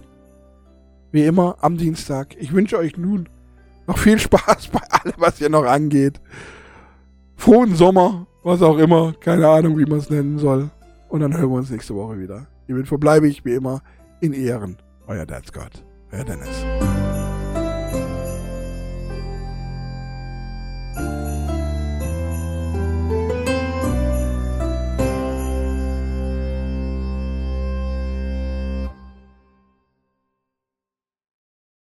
Wie 1.11 1.25
immer 1.25 1.57
am 1.61 1.77
Dienstag. 1.77 2.35
Ich 2.37 2.53
wünsche 2.53 2.77
euch 2.77 2.97
nun 2.97 3.29
noch 3.87 3.97
viel 3.97 4.19
Spaß 4.19 4.67
bei 4.69 4.81
allem, 4.89 5.15
was 5.17 5.37
hier 5.37 5.49
noch 5.49 5.65
angeht. 5.65 6.21
Frohen 7.35 7.75
Sommer, 7.75 8.27
was 8.43 8.61
auch 8.61 8.77
immer. 8.77 9.13
Keine 9.19 9.47
Ahnung, 9.47 9.77
wie 9.77 9.85
man 9.85 9.99
es 9.99 10.09
nennen 10.09 10.37
soll. 10.37 10.69
Und 11.09 11.21
dann 11.21 11.35
hören 11.35 11.49
wir 11.49 11.57
uns 11.57 11.69
nächste 11.69 11.95
Woche 11.95 12.19
wieder. 12.19 12.47
Hiermit 12.67 12.87
verbleibe 12.87 13.27
ich 13.27 13.43
wie 13.43 13.53
immer 13.53 13.81
in 14.21 14.33
Ehren. 14.33 14.77
Euer 15.07 15.25
Dad's 15.25 15.51
Gott. 15.51 15.83
Euer 16.11 16.23
Dennis. 16.23 16.90